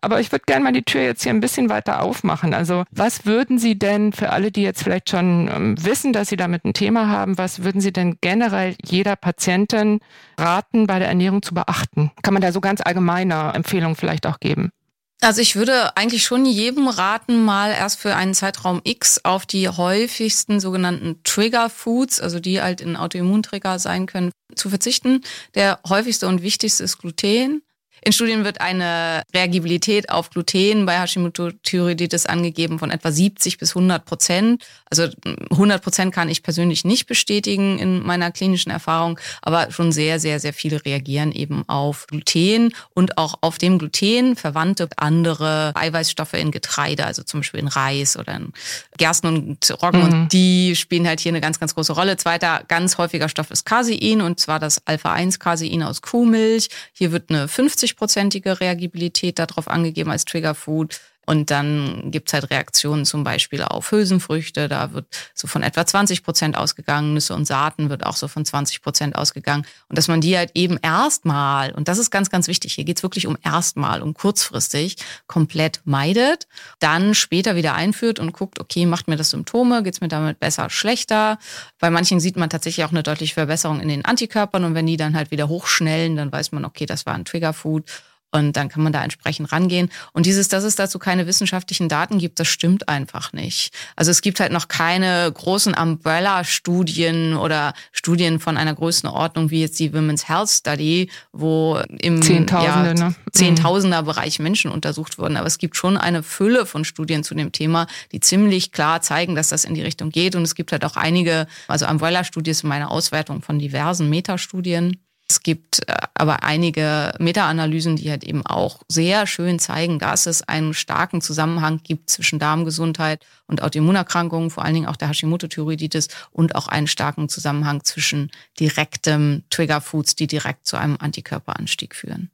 [0.01, 2.53] Aber ich würde gerne mal die Tür jetzt hier ein bisschen weiter aufmachen.
[2.53, 6.35] Also was würden Sie denn für alle, die jetzt vielleicht schon ähm, wissen, dass Sie
[6.35, 9.99] damit ein Thema haben, was würden Sie denn generell jeder Patientin
[10.39, 12.11] raten, bei der Ernährung zu beachten?
[12.23, 14.71] Kann man da so ganz allgemeine Empfehlungen vielleicht auch geben?
[15.19, 19.67] Also ich würde eigentlich schon jedem raten, mal erst für einen Zeitraum X auf die
[19.67, 25.23] häufigsten sogenannten Trigger Foods, also die halt in Autoimmuntrigger sein können, zu verzichten.
[25.55, 27.63] Der häufigste und wichtigste ist Gluten.
[28.07, 34.05] In Studien wird eine Reagibilität auf Gluten bei Hashimoto-Thyreoiditis angegeben von etwa 70 bis 100
[34.05, 34.65] Prozent.
[34.89, 35.09] Also
[35.51, 40.39] 100 Prozent kann ich persönlich nicht bestätigen in meiner klinischen Erfahrung, aber schon sehr, sehr,
[40.39, 46.51] sehr viele reagieren eben auf Gluten und auch auf dem Gluten verwandte andere Eiweißstoffe in
[46.51, 48.53] Getreide, also zum Beispiel in Reis oder in
[48.95, 49.99] Gersten und Roggen.
[49.99, 50.05] Mhm.
[50.05, 52.15] Und die spielen halt hier eine ganz, ganz große Rolle.
[52.15, 56.69] Zweiter ganz häufiger Stoff ist Casein und zwar das Alpha-1-Casein aus Kuhmilch.
[56.93, 60.99] Hier wird eine 50 50-prozentige Reagibilität darauf angegeben als Triggerfood.
[61.27, 64.69] Und dann gibt's halt Reaktionen zum Beispiel auf Hülsenfrüchte.
[64.69, 67.13] Da wird so von etwa 20 Prozent ausgegangen.
[67.13, 69.65] Nüsse und Saaten wird auch so von 20 Prozent ausgegangen.
[69.89, 73.03] Und dass man die halt eben erstmal, und das ist ganz, ganz wichtig, hier geht's
[73.03, 74.95] wirklich um erstmal, um kurzfristig,
[75.27, 76.47] komplett meidet,
[76.79, 80.69] dann später wieder einführt und guckt, okay, macht mir das Symptome, geht's mir damit besser,
[80.69, 81.39] schlechter.
[81.77, 84.63] Bei manchen sieht man tatsächlich auch eine deutliche Verbesserung in den Antikörpern.
[84.63, 87.83] Und wenn die dann halt wieder hochschnellen, dann weiß man, okay, das war ein Triggerfood.
[88.31, 89.89] Und dann kann man da entsprechend rangehen.
[90.11, 93.73] Und dieses, dass es dazu keine wissenschaftlichen Daten gibt, das stimmt einfach nicht.
[93.95, 99.79] Also es gibt halt noch keine großen Umbrella-Studien oder Studien von einer Größenordnung wie jetzt
[99.79, 103.15] die Women's Health Study, wo im Zehntausende, ja, ne?
[103.31, 105.37] Zehntausender-Bereich Menschen untersucht wurden.
[105.37, 109.35] Aber es gibt schon eine Fülle von Studien zu dem Thema, die ziemlich klar zeigen,
[109.35, 110.35] dass das in die Richtung geht.
[110.35, 114.97] Und es gibt halt auch einige, also Umbrella-Studie ist meine Auswertung von diversen Metastudien.
[115.29, 120.47] Es gibt äh, aber einige Meta-Analysen, die halt eben auch sehr schön zeigen, dass es
[120.47, 126.55] einen starken Zusammenhang gibt zwischen Darmgesundheit und Autoimmunerkrankungen, vor allen Dingen auch der Hashimoto-Thyreoiditis und
[126.55, 132.29] auch einen starken Zusammenhang zwischen direktem Triggerfoods, die direkt zu einem Antikörperanstieg führen.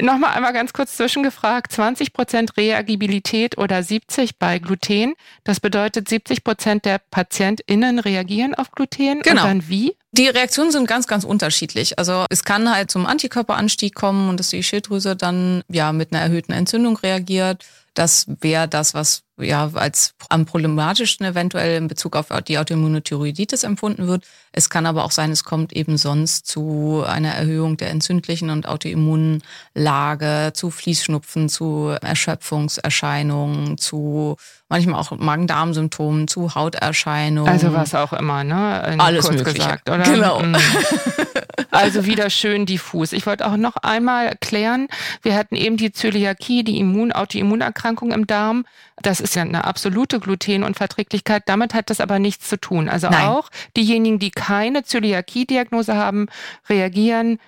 [0.00, 5.14] Nochmal einmal ganz kurz zwischengefragt, 20 Prozent Reagibilität oder 70 bei Gluten.
[5.44, 9.20] Das bedeutet, 70 Prozent der PatientInnen reagieren auf Gluten.
[9.22, 9.42] Genau.
[9.42, 9.94] Und dann wie?
[10.12, 11.98] Die Reaktionen sind ganz, ganz unterschiedlich.
[11.98, 16.22] Also es kann halt zum Antikörperanstieg kommen und dass die Schilddrüse dann ja mit einer
[16.22, 17.64] erhöhten Entzündung reagiert.
[17.98, 23.64] Das wäre das, was ja als am problematischsten eventuell in Bezug auf die autoimmune Thyroiditis
[23.64, 24.24] empfunden wird.
[24.52, 28.68] Es kann aber auch sein, es kommt eben sonst zu einer Erhöhung der entzündlichen und
[28.68, 34.36] Autoimmunlage, zu Fließschnupfen, zu Erschöpfungserscheinungen, zu
[34.68, 37.52] manchmal auch Magen-Darm-Symptomen, zu Hauterscheinungen.
[37.52, 38.92] Also was auch immer, ne?
[38.92, 39.58] In Alles kurz mögliche.
[39.58, 40.04] gesagt, oder?
[40.04, 40.40] Genau.
[40.40, 40.54] Mhm.
[41.70, 43.12] Also wieder schön diffus.
[43.12, 44.88] Ich wollte auch noch einmal klären,
[45.22, 48.64] wir hatten eben die Zöliakie, die Immun Autoimmunerkrankung im Darm.
[49.02, 51.44] Das ist ja eine absolute Glutenunverträglichkeit.
[51.46, 52.88] Damit hat das aber nichts zu tun.
[52.88, 53.26] Also Nein.
[53.26, 56.26] auch diejenigen, die keine Zöliakie-Diagnose haben,
[56.68, 57.38] reagieren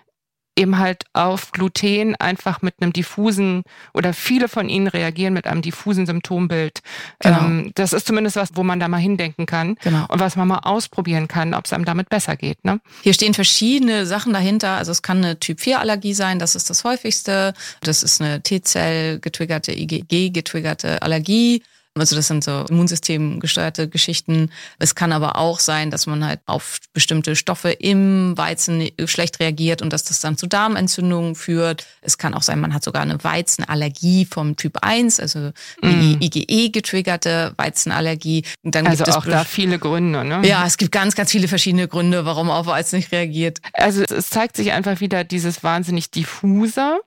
[0.57, 3.63] eben halt auf Gluten einfach mit einem diffusen
[3.95, 6.81] oder viele von ihnen reagieren mit einem diffusen Symptombild.
[7.21, 7.39] Genau.
[7.41, 10.07] Ähm, das ist zumindest was, wo man da mal hindenken kann genau.
[10.09, 12.65] und was man mal ausprobieren kann, ob es einem damit besser geht.
[12.65, 12.81] Ne?
[13.03, 14.73] Hier stehen verschiedene Sachen dahinter.
[14.73, 17.55] Also es kann eine Typ-4-Allergie sein, das ist das häufigste.
[17.81, 21.63] Das ist eine T-Zell getriggerte, IgG getriggerte Allergie.
[21.98, 24.50] Also das sind so immunsystemgesteuerte Geschichten.
[24.79, 29.83] Es kann aber auch sein, dass man halt auf bestimmte Stoffe im Weizen schlecht reagiert
[29.83, 31.85] und dass das dann zu Darmentzündungen führt.
[32.00, 35.50] Es kann auch sein, man hat sogar eine Weizenallergie vom Typ 1, also
[35.83, 36.22] die mm.
[36.22, 38.44] IgE getriggerte Weizenallergie.
[38.62, 40.46] dann also gibt auch es da viele Gründe, ne?
[40.46, 43.59] Ja, es gibt ganz, ganz viele verschiedene Gründe, warum auf Weizen nicht reagiert.
[43.72, 47.00] Also es zeigt sich einfach wieder dieses wahnsinnig diffuse.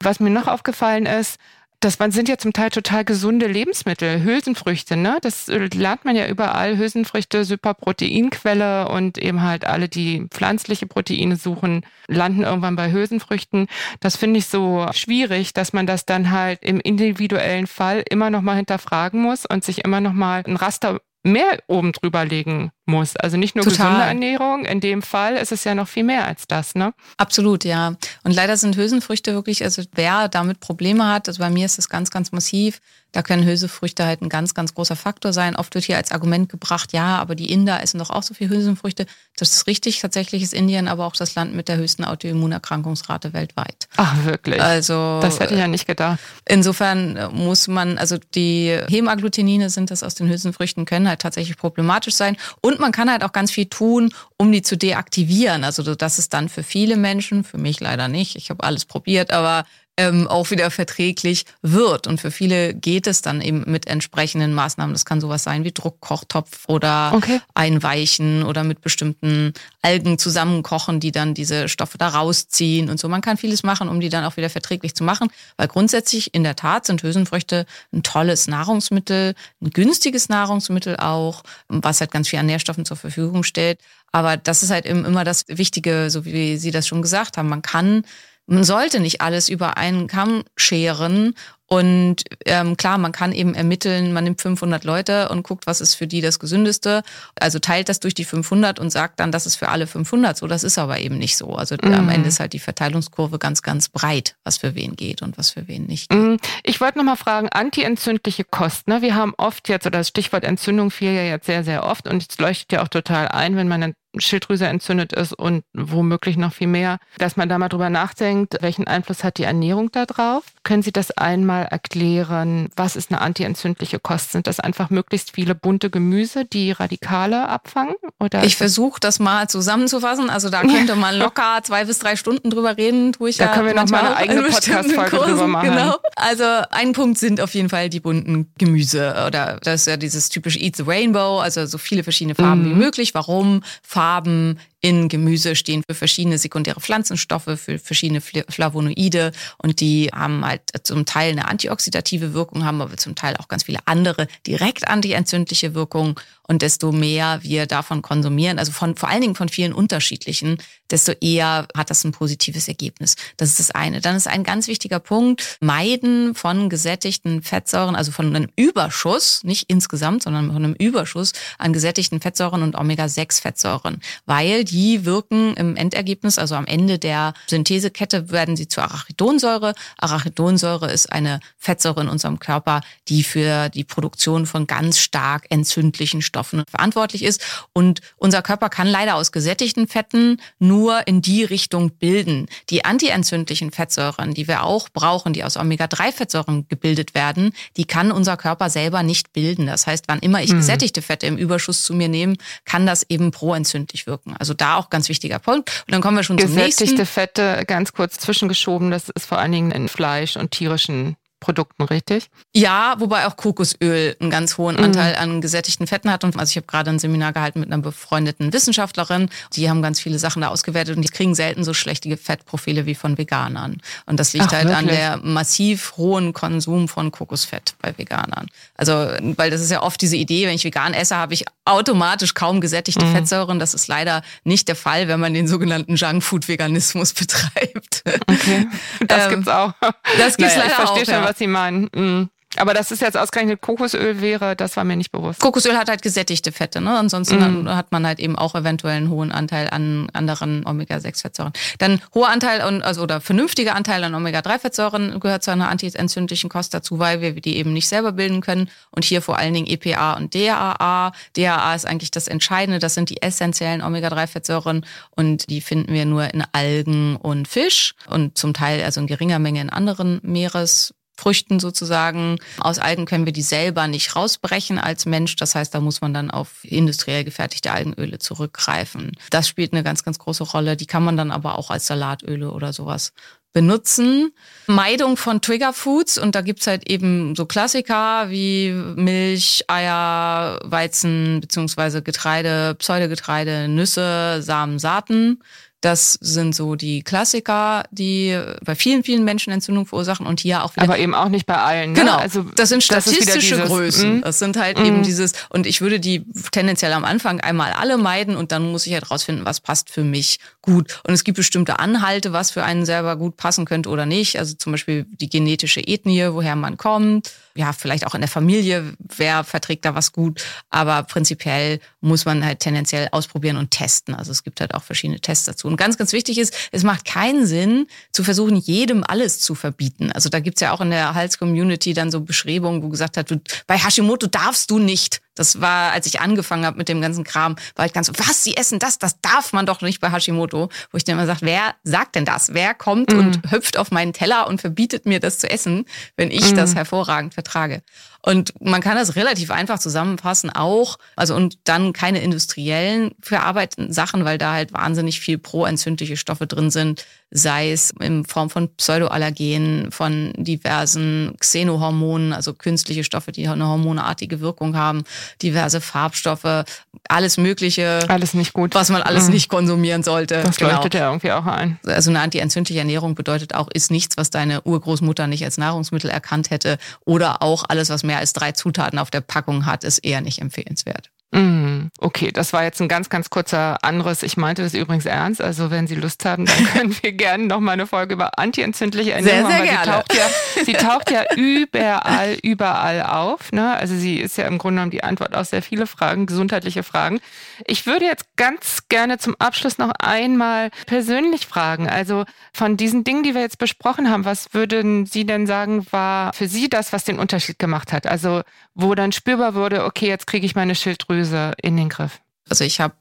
[0.00, 1.38] Was mir noch aufgefallen ist,
[1.80, 5.18] das sind ja zum Teil total gesunde Lebensmittel, Hülsenfrüchte, ne?
[5.22, 6.76] Das lernt man ja überall.
[6.76, 13.68] Hülsenfrüchte, super Proteinquelle und eben halt alle, die pflanzliche Proteine suchen, landen irgendwann bei Hülsenfrüchten.
[14.00, 18.42] Das finde ich so schwierig, dass man das dann halt im individuellen Fall immer noch
[18.42, 23.16] mal hinterfragen muss und sich immer noch mal ein Raster mehr oben drüber legen muss.
[23.16, 23.86] Also nicht nur Total.
[23.86, 26.92] gesunde Ernährung, in dem Fall ist es ja noch viel mehr als das, ne?
[27.16, 27.94] Absolut, ja.
[28.24, 31.88] Und leider sind Hülsenfrüchte wirklich, also wer damit Probleme hat, also bei mir ist es
[31.88, 32.80] ganz, ganz massiv,
[33.12, 35.56] da können Hülsenfrüchte halt ein ganz, ganz großer Faktor sein.
[35.56, 38.50] Oft wird hier als Argument gebracht, ja, aber die Inder essen doch auch so viel
[38.50, 39.06] Hülsenfrüchte.
[39.38, 40.00] Das ist richtig.
[40.00, 43.88] Tatsächlich ist Indien aber auch das Land mit der höchsten Autoimmunerkrankungsrate weltweit.
[43.96, 44.60] Ach, wirklich?
[44.60, 45.20] Also.
[45.22, 46.18] Das hätte ich ja nicht gedacht.
[46.46, 52.14] Insofern muss man, also die Hemagglutinine sind das aus den Hülsenfrüchten, können halt tatsächlich problematisch
[52.14, 52.36] sein.
[52.60, 55.64] Und man kann halt auch ganz viel tun, um die zu deaktivieren.
[55.64, 58.36] Also das ist dann für viele Menschen, für mich leider nicht.
[58.36, 59.64] Ich habe alles probiert, aber
[59.98, 62.06] ähm, auch wieder verträglich wird.
[62.06, 64.94] Und für viele geht es dann eben mit entsprechenden Maßnahmen.
[64.94, 67.40] Das kann sowas sein wie Druckkochtopf oder okay.
[67.52, 73.08] Einweichen oder mit bestimmten Algen zusammenkochen, die dann diese Stoffe da rausziehen und so.
[73.08, 75.30] Man kann vieles machen, um die dann auch wieder verträglich zu machen.
[75.56, 82.00] Weil grundsätzlich in der Tat sind Hülsenfrüchte ein tolles Nahrungsmittel, ein günstiges Nahrungsmittel auch, was
[82.00, 83.80] halt ganz viel an Nährstoffen zur Verfügung stellt.
[84.12, 87.48] Aber das ist halt immer das Wichtige, so wie Sie das schon gesagt haben.
[87.48, 88.04] Man kann
[88.50, 91.34] man sollte nicht alles über einen Kamm scheren
[91.70, 95.94] und ähm, klar, man kann eben ermitteln, man nimmt 500 Leute und guckt, was ist
[95.94, 97.02] für die das Gesündeste.
[97.38, 100.46] Also teilt das durch die 500 und sagt dann, das ist für alle 500 so.
[100.46, 101.54] Das ist aber eben nicht so.
[101.54, 101.92] Also mhm.
[101.92, 105.50] am Ende ist halt die Verteilungskurve ganz, ganz breit, was für wen geht und was
[105.50, 106.18] für wen nicht geht.
[106.18, 106.38] Mhm.
[106.62, 108.90] Ich wollte nochmal fragen, antientzündliche Kosten.
[108.90, 109.02] Ne?
[109.02, 112.24] Wir haben oft jetzt, oder das Stichwort Entzündung fiel ja jetzt sehr, sehr oft und
[112.30, 116.66] es leuchtet ja auch total ein, wenn man Schilddrüse entzündet ist und womöglich noch viel
[116.66, 120.44] mehr, dass man da mal drüber nachdenkt, welchen Einfluss hat die Ernährung da drauf?
[120.64, 122.68] Können Sie das einmal erklären?
[122.76, 124.32] Was ist eine antientzündliche Kost?
[124.32, 127.94] Sind das einfach möglichst viele bunte Gemüse, die Radikale abfangen?
[128.18, 130.30] Oder ich versuche das mal zusammenzufassen.
[130.30, 133.12] Also da könnte man locker zwei bis drei Stunden drüber reden.
[133.12, 135.70] Tue ich da ja können wir noch mal eine eigene Podcast-Folge drüber machen.
[135.70, 135.96] Genau.
[136.16, 139.24] Also ein Punkt sind auf jeden Fall die bunten Gemüse.
[139.26, 142.70] Oder das ist ja dieses typische Eat the Rainbow, also so viele verschiedene Farben mhm.
[142.70, 143.14] wie möglich.
[143.14, 143.62] Warum?
[143.82, 150.44] Farben haben in Gemüse stehen für verschiedene sekundäre Pflanzenstoffe, für verschiedene Flavonoide und die haben
[150.44, 154.88] halt zum Teil eine antioxidative Wirkung, haben aber zum Teil auch ganz viele andere direkt
[154.88, 156.14] antientzündliche Wirkungen.
[156.50, 160.56] Und desto mehr wir davon konsumieren, also von, vor allen Dingen von vielen unterschiedlichen,
[160.90, 163.16] desto eher hat das ein positives Ergebnis.
[163.36, 164.00] Das ist das eine.
[164.00, 169.68] Dann ist ein ganz wichtiger Punkt, Meiden von gesättigten Fettsäuren, also von einem Überschuss, nicht
[169.68, 176.38] insgesamt, sondern von einem Überschuss an gesättigten Fettsäuren und Omega-6-Fettsäuren, weil die wirken im Endergebnis,
[176.38, 179.74] also am Ende der Synthesekette werden sie zu Arachidonsäure.
[179.98, 186.22] Arachidonsäure ist eine Fettsäure in unserem Körper, die für die Produktion von ganz stark entzündlichen
[186.22, 187.44] Stoffen verantwortlich ist.
[187.72, 192.46] Und unser Körper kann leider aus gesättigten Fetten nur in die Richtung bilden.
[192.70, 198.36] Die antientzündlichen Fettsäuren, die wir auch brauchen, die aus Omega-3-Fettsäuren gebildet werden, die kann unser
[198.36, 199.66] Körper selber nicht bilden.
[199.66, 200.58] Das heißt, wann immer ich mhm.
[200.58, 204.36] gesättigte Fette im Überschuss zu mir nehme, kann das eben proentzündlich wirken.
[204.38, 205.84] Also da auch ganz wichtiger Punkt.
[205.86, 206.84] Und dann kommen wir schon zum nächsten.
[206.84, 211.84] Gesättigte Fette, ganz kurz zwischengeschoben, das ist vor allen Dingen in Fleisch und tierischen Produkten,
[211.84, 212.30] richtig?
[212.54, 214.84] Ja, wobei auch Kokosöl einen ganz hohen mhm.
[214.84, 216.24] Anteil an gesättigten Fetten hat.
[216.24, 219.28] Und also ich habe gerade ein Seminar gehalten mit einer befreundeten Wissenschaftlerin.
[219.52, 222.94] Die haben ganz viele Sachen da ausgewertet und die kriegen selten so schlechte Fettprofile wie
[222.94, 223.80] von Veganern.
[224.06, 224.78] Und das liegt Ach, halt wirklich?
[224.78, 228.48] an der massiv hohen Konsum von Kokosfett bei Veganern.
[228.76, 228.92] Also,
[229.36, 232.60] weil das ist ja oft diese Idee, wenn ich vegan esse, habe ich automatisch kaum
[232.60, 233.12] gesättigte mhm.
[233.12, 233.58] Fettsäuren.
[233.58, 238.02] Das ist leider nicht der Fall, wenn man den sogenannten Junkfood-Veganismus betreibt.
[238.26, 238.66] Okay,
[239.06, 239.72] das ähm, gibt's auch.
[240.18, 241.27] Das gibt's naja, leider auch, ja.
[241.28, 241.88] Was Sie meinen.
[241.94, 242.30] Mhm.
[242.56, 245.40] Aber dass es jetzt ausgerechnet Kokosöl wäre, das war mir nicht bewusst.
[245.40, 246.96] Kokosöl hat halt gesättigte Fette, ne?
[246.96, 247.68] Ansonsten mm.
[247.68, 251.52] hat man halt eben auch eventuell einen hohen Anteil an anderen Omega-6-Fettsäuren.
[251.78, 256.72] Dann hoher Anteil an, also oder vernünftiger Anteil an Omega-3-Fettsäuren gehört zu einer antientzündlichen Kost
[256.72, 258.70] dazu, weil wir die eben nicht selber bilden können.
[258.90, 261.12] Und hier vor allen Dingen EPA und DHA.
[261.36, 262.78] DHA ist eigentlich das Entscheidende.
[262.78, 268.38] Das sind die essentiellen Omega-3-Fettsäuren und die finden wir nur in Algen und Fisch und
[268.38, 272.38] zum Teil also in geringer Menge in anderen Meeres Früchten sozusagen.
[272.60, 275.34] Aus Algen können wir die selber nicht rausbrechen als Mensch.
[275.34, 279.12] Das heißt, da muss man dann auf industriell gefertigte Algenöle zurückgreifen.
[279.30, 280.76] Das spielt eine ganz, ganz große Rolle.
[280.76, 283.12] Die kann man dann aber auch als Salatöle oder sowas
[283.52, 284.32] benutzen.
[284.68, 292.02] Meidung von Triggerfoods und da gibt's halt eben so Klassiker wie Milch, Eier, Weizen beziehungsweise
[292.02, 295.40] Getreide, Pseudogetreide, Nüsse, Samen, Saaten.
[295.88, 300.76] Das sind so die Klassiker, die bei vielen, vielen Menschen Entzündung verursachen und hier auch
[300.76, 300.82] wieder.
[300.82, 301.92] Aber eben auch nicht bei allen.
[301.92, 302.00] Ne?
[302.00, 302.16] Genau.
[302.16, 304.18] Also das sind statistische das dieses, Größen.
[304.18, 304.84] Mm, das sind halt mm.
[304.84, 308.86] eben dieses, und ich würde die tendenziell am Anfang einmal alle meiden und dann muss
[308.86, 311.00] ich halt rausfinden, was passt für mich gut.
[311.06, 314.38] Und es gibt bestimmte Anhalte, was für einen selber gut passen könnte oder nicht.
[314.38, 317.32] Also zum Beispiel die genetische Ethnie, woher man kommt.
[317.54, 320.44] Ja, vielleicht auch in der Familie, wer verträgt da was gut.
[320.70, 324.14] Aber prinzipiell muss man halt tendenziell ausprobieren und testen.
[324.14, 325.66] Also es gibt halt auch verschiedene Tests dazu.
[325.66, 330.12] Und ganz, ganz wichtig ist, es macht keinen Sinn, zu versuchen, jedem alles zu verbieten.
[330.12, 333.40] Also da gibt's ja auch in der Hals-Community dann so Beschreibungen, wo gesagt hat, du,
[333.66, 335.20] bei Hashimoto darfst du nicht.
[335.38, 338.44] Das war, als ich angefangen habe mit dem ganzen Kram, war ich ganz so, was,
[338.44, 338.98] Sie essen das?
[338.98, 340.68] Das darf man doch nicht bei Hashimoto.
[340.90, 342.54] Wo ich dann immer sage, wer sagt denn das?
[342.54, 343.18] Wer kommt mm.
[343.18, 345.84] und hüpft auf meinen Teller und verbietet mir das zu essen,
[346.16, 346.56] wenn ich mm.
[346.56, 347.82] das hervorragend vertrage?
[348.22, 354.24] Und man kann das relativ einfach zusammenfassen auch, also und dann keine industriellen verarbeiteten Sachen,
[354.24, 359.92] weil da halt wahnsinnig viel proentzündliche Stoffe drin sind, sei es in Form von Pseudoallergenen,
[359.92, 365.04] von diversen Xenohormonen, also künstliche Stoffe, die eine hormonartige Wirkung haben,
[365.42, 366.64] diverse Farbstoffe,
[367.08, 368.00] alles Mögliche.
[368.08, 368.74] Alles nicht gut.
[368.74, 369.34] Was man alles mhm.
[369.34, 370.42] nicht konsumieren sollte.
[370.42, 370.72] Das genau.
[370.72, 371.78] leuchtet ja irgendwie auch ein.
[371.86, 376.50] Also eine antientzündliche Ernährung bedeutet auch, ist nichts, was deine Urgroßmutter nicht als Nahrungsmittel erkannt
[376.50, 376.78] hätte.
[377.04, 380.40] Oder auch alles, was mehr als drei Zutaten auf der Packung hat, ist eher nicht
[380.40, 381.12] empfehlenswert.
[381.30, 384.22] Mm, okay, das war jetzt ein ganz, ganz kurzer Anderes.
[384.22, 385.42] Ich meinte das übrigens ernst.
[385.42, 389.12] Also wenn Sie Lust haben, dann können wir gerne noch mal eine Folge über antientzündliche
[389.12, 389.66] Ernährung sehr, sehr.
[389.66, 389.84] Gerne.
[389.84, 393.52] Sie taucht ja, sie taucht ja überall, überall auf.
[393.52, 393.74] Ne?
[393.74, 397.20] Also sie ist ja im Grunde genommen die Antwort auf sehr viele Fragen, gesundheitliche Fragen.
[397.66, 401.90] Ich würde jetzt ganz gerne zum Abschluss noch einmal persönlich fragen.
[401.90, 402.24] Also
[402.54, 406.48] von diesen Dingen, die wir jetzt besprochen haben, was würden Sie denn sagen, war für
[406.48, 408.06] Sie das, was den Unterschied gemacht hat?
[408.06, 408.42] Also
[408.74, 412.20] wo dann spürbar wurde, okay, jetzt kriege ich meine Schilddrüse Schilddrüse in den Griff?
[412.48, 412.94] Also ich habe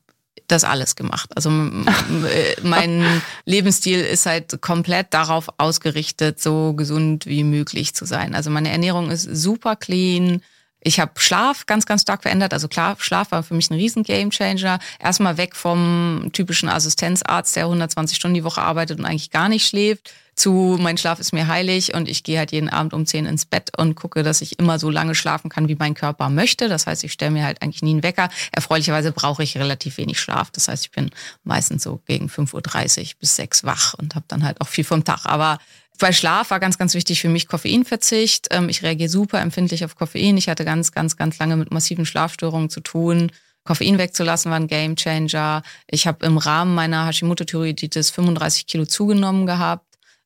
[0.48, 1.32] das alles gemacht.
[1.36, 8.34] Also äh, mein Lebensstil ist halt komplett darauf ausgerichtet, so gesund wie möglich zu sein.
[8.34, 10.42] Also meine Ernährung ist super clean.
[10.88, 12.54] Ich habe Schlaf ganz, ganz stark verändert.
[12.54, 14.80] Also klar, Schlaf war für mich ein riesen Gamechanger.
[15.00, 19.68] Erstmal weg vom typischen Assistenzarzt, der 120 Stunden die Woche arbeitet und eigentlich gar nicht
[19.68, 23.26] schläft zu mein Schlaf ist mir heilig und ich gehe halt jeden Abend um 10
[23.26, 26.70] ins Bett und gucke, dass ich immer so lange schlafen kann, wie mein Körper möchte.
[26.70, 28.30] Das heißt, ich stelle mir halt eigentlich nie einen Wecker.
[28.52, 30.52] Erfreulicherweise brauche ich relativ wenig Schlaf.
[30.52, 31.10] Das heißt, ich bin
[31.44, 35.04] meistens so gegen 5.30 Uhr bis 6 wach und habe dann halt auch viel vom
[35.04, 35.26] Tag.
[35.26, 35.58] Aber
[35.98, 38.48] bei Schlaf war ganz, ganz wichtig für mich Koffeinverzicht.
[38.52, 40.38] Ähm, ich reagiere super empfindlich auf Koffein.
[40.38, 43.32] Ich hatte ganz, ganz, ganz lange mit massiven Schlafstörungen zu tun.
[43.64, 45.62] Koffein wegzulassen war ein Gamechanger.
[45.88, 49.86] Ich habe im Rahmen meiner Hashimoto-Thyreoiditis 35 Kilo zugenommen gehabt.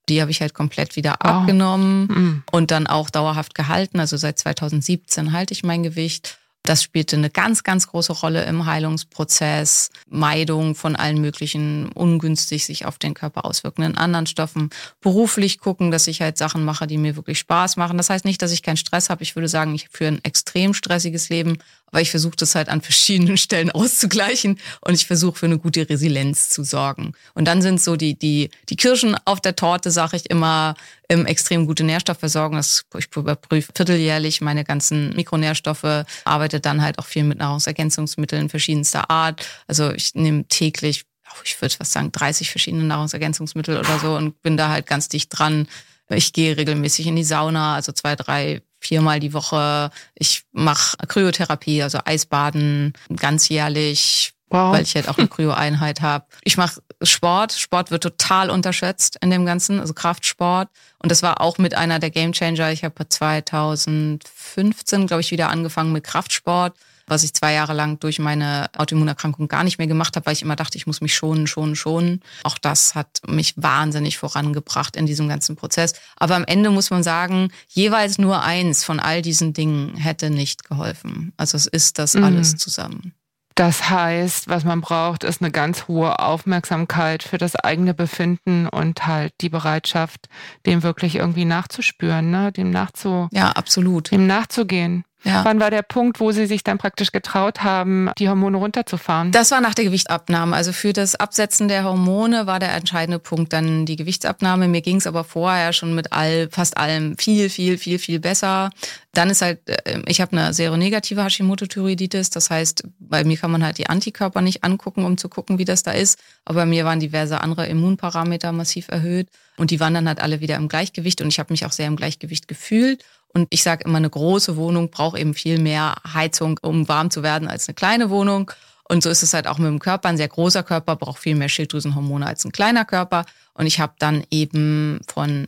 [0.09, 1.27] Die habe ich halt komplett wieder oh.
[1.27, 2.43] abgenommen mhm.
[2.51, 3.99] und dann auch dauerhaft gehalten.
[3.99, 6.37] Also seit 2017 halte ich mein Gewicht.
[6.63, 9.89] Das spielte eine ganz, ganz große Rolle im Heilungsprozess.
[10.09, 14.69] Meidung von allen möglichen ungünstig sich auf den Körper auswirkenden anderen Stoffen.
[14.99, 17.97] Beruflich gucken, dass ich halt Sachen mache, die mir wirklich Spaß machen.
[17.97, 19.23] Das heißt nicht, dass ich keinen Stress habe.
[19.23, 21.57] Ich würde sagen, ich führe ein extrem stressiges Leben,
[21.91, 25.87] aber ich versuche das halt an verschiedenen Stellen auszugleichen und ich versuche für eine gute
[25.89, 27.13] Resilienz zu sorgen.
[27.33, 30.75] Und dann sind so die, die, die Kirschen auf der Torte, sage ich immer,
[31.09, 32.57] ähm, extrem gute Nährstoffversorgung.
[32.57, 39.09] Das, ich überprüfe vierteljährlich meine ganzen Mikronährstoffe, arbeite dann halt auch viel mit Nahrungsergänzungsmitteln verschiedenster
[39.09, 39.45] Art.
[39.67, 41.03] Also ich nehme täglich
[41.43, 45.29] ich würde fast sagen, 30 verschiedene Nahrungsergänzungsmittel oder so und bin da halt ganz dicht
[45.29, 45.67] dran,
[46.09, 49.91] Ich gehe regelmäßig in die Sauna, also zwei, drei, viermal die Woche.
[50.15, 54.73] Ich mache Kryotherapie, also Eisbaden ganzjährlich, wow.
[54.73, 56.25] weil ich halt auch eine Kryo-Einheit habe.
[56.43, 57.53] Ich mache Sport.
[57.53, 60.67] Sport wird total unterschätzt in dem Ganzen, also Kraftsport.
[60.99, 62.71] Und das war auch mit einer der Gamechanger.
[62.71, 66.75] Ich habe 2015, glaube ich, wieder angefangen mit Kraftsport
[67.07, 70.41] was ich zwei Jahre lang durch meine Autoimmunerkrankung gar nicht mehr gemacht habe, weil ich
[70.41, 72.21] immer dachte, ich muss mich schonen, schonen, schonen.
[72.43, 75.93] Auch das hat mich wahnsinnig vorangebracht in diesem ganzen Prozess.
[76.15, 80.67] Aber am Ende muss man sagen, jeweils nur eins von all diesen Dingen hätte nicht
[80.67, 81.33] geholfen.
[81.37, 82.23] Also es ist das mhm.
[82.23, 83.13] alles zusammen.
[83.55, 89.05] Das heißt, was man braucht, ist eine ganz hohe Aufmerksamkeit für das eigene Befinden und
[89.05, 90.29] halt die Bereitschaft,
[90.65, 92.51] dem wirklich irgendwie nachzuspüren, ne?
[92.51, 94.11] dem nachzu ja, absolut.
[94.11, 95.03] dem nachzugehen.
[95.23, 95.45] Ja.
[95.45, 99.31] Wann war der Punkt, wo Sie sich dann praktisch getraut haben, die Hormone runterzufahren?
[99.31, 100.55] Das war nach der Gewichtsabnahme.
[100.55, 104.67] Also für das Absetzen der Hormone war der entscheidende Punkt dann die Gewichtsabnahme.
[104.67, 108.71] Mir ging es aber vorher schon mit all, fast allem viel, viel, viel, viel besser.
[109.13, 112.31] Dann ist halt, äh, ich habe eine seronegative Hashimoto-Thyreoiditis.
[112.31, 115.65] Das heißt, bei mir kann man halt die Antikörper nicht angucken, um zu gucken, wie
[115.65, 116.17] das da ist.
[116.45, 119.27] Aber bei mir waren diverse andere Immunparameter massiv erhöht.
[119.57, 121.21] Und die waren dann halt alle wieder im Gleichgewicht.
[121.21, 123.03] Und ich habe mich auch sehr im Gleichgewicht gefühlt.
[123.33, 127.23] Und ich sage immer, eine große Wohnung braucht eben viel mehr Heizung, um warm zu
[127.23, 128.51] werden, als eine kleine Wohnung.
[128.89, 130.09] Und so ist es halt auch mit dem Körper.
[130.09, 133.25] Ein sehr großer Körper braucht viel mehr Schilddrüsenhormone als ein kleiner Körper.
[133.53, 135.47] Und ich habe dann eben von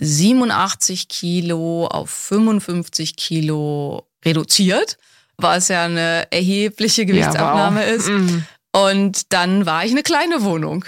[0.00, 4.98] 87 Kilo auf 55 Kilo reduziert,
[5.36, 7.96] was ja eine erhebliche Gewichtsabnahme ja, wow.
[7.96, 8.08] ist.
[8.08, 8.44] Mhm.
[8.72, 10.84] Und dann war ich eine kleine Wohnung.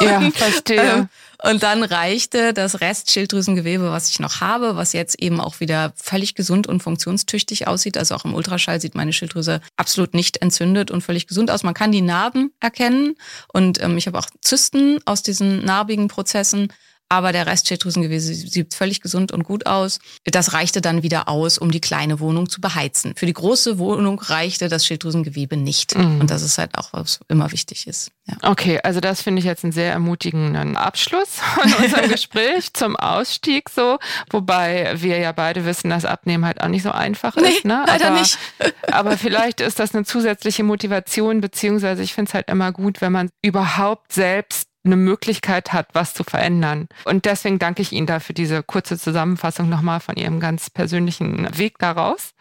[0.00, 1.08] Ja, verstehe.
[1.42, 6.34] Und dann reichte das Restschilddrüsengewebe, was ich noch habe, was jetzt eben auch wieder völlig
[6.34, 7.96] gesund und funktionstüchtig aussieht.
[7.96, 11.62] Also auch im Ultraschall sieht meine Schilddrüse absolut nicht entzündet und völlig gesund aus.
[11.62, 13.14] Man kann die Narben erkennen
[13.52, 16.72] und ähm, ich habe auch Zysten aus diesen narbigen Prozessen
[17.08, 19.98] aber der Rest Schilddrüsengewebe sieht völlig gesund und gut aus.
[20.24, 23.14] Das reichte dann wieder aus, um die kleine Wohnung zu beheizen.
[23.16, 25.96] Für die große Wohnung reichte das Schilddrüsengewebe nicht.
[25.96, 26.20] Mhm.
[26.20, 28.10] Und das ist halt auch, was immer wichtig ist.
[28.26, 28.36] Ja.
[28.42, 33.70] Okay, also das finde ich jetzt einen sehr ermutigenden Abschluss von unserem Gespräch zum Ausstieg
[33.70, 33.98] so.
[34.30, 37.64] Wobei wir ja beide wissen, dass Abnehmen halt auch nicht so einfach nee, ist.
[37.64, 37.84] Ne?
[37.86, 38.38] Leider aber, nicht.
[38.92, 43.12] aber vielleicht ist das eine zusätzliche Motivation, beziehungsweise ich finde es halt immer gut, wenn
[43.12, 46.88] man überhaupt selbst eine Möglichkeit hat, was zu verändern.
[47.04, 51.78] Und deswegen danke ich Ihnen dafür diese kurze Zusammenfassung nochmal von Ihrem ganz persönlichen Weg
[51.78, 52.34] daraus.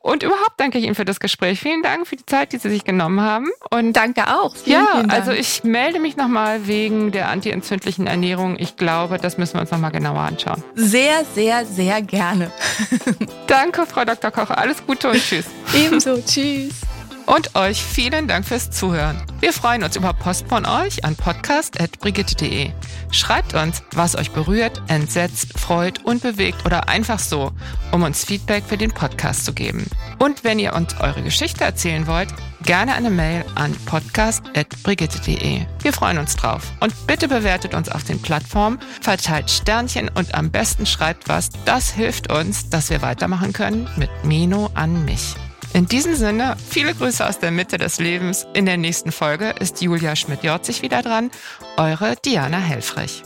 [0.00, 1.60] Und überhaupt danke ich Ihnen für das Gespräch.
[1.60, 3.48] Vielen Dank für die Zeit, die Sie sich genommen haben.
[3.70, 4.54] Und danke auch.
[4.54, 8.56] Vielen, ja, vielen also ich melde mich nochmal wegen der antientzündlichen Ernährung.
[8.58, 10.62] Ich glaube, das müssen wir uns nochmal genauer anschauen.
[10.74, 12.50] Sehr, sehr, sehr gerne.
[13.46, 14.30] danke, Frau Dr.
[14.30, 14.50] Koch.
[14.50, 15.46] Alles Gute und tschüss.
[15.74, 16.18] Ebenso.
[16.20, 16.82] tschüss.
[17.26, 19.22] Und euch vielen Dank fürs Zuhören.
[19.40, 22.70] Wir freuen uns über Post von euch an podcast.brigitte.de.
[23.10, 27.52] Schreibt uns, was euch berührt, entsetzt, freut und bewegt oder einfach so,
[27.92, 29.86] um uns Feedback für den Podcast zu geben.
[30.18, 32.28] Und wenn ihr uns eure Geschichte erzählen wollt,
[32.64, 35.62] gerne eine Mail an podcast.brigitte.de.
[35.80, 36.72] Wir freuen uns drauf.
[36.80, 41.50] Und bitte bewertet uns auf den Plattformen, verteilt Sternchen und am besten schreibt was.
[41.64, 45.36] Das hilft uns, dass wir weitermachen können mit Mino an mich.
[45.74, 48.46] In diesem Sinne, viele Grüße aus der Mitte des Lebens.
[48.54, 51.32] In der nächsten Folge ist Julia Schmidt-Jorzig wieder dran.
[51.76, 53.24] Eure Diana Helfrich.